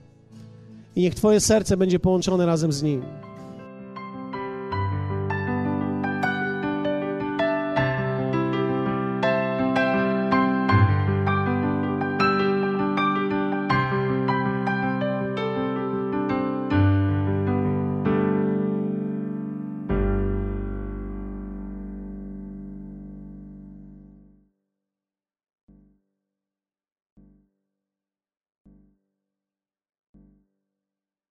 I 0.97 1.03
niech 1.03 1.15
Twoje 1.15 1.41
serce 1.41 1.77
będzie 1.77 1.99
połączone 1.99 2.47
razem 2.47 2.73
z 2.73 2.83
Nim. 2.83 3.22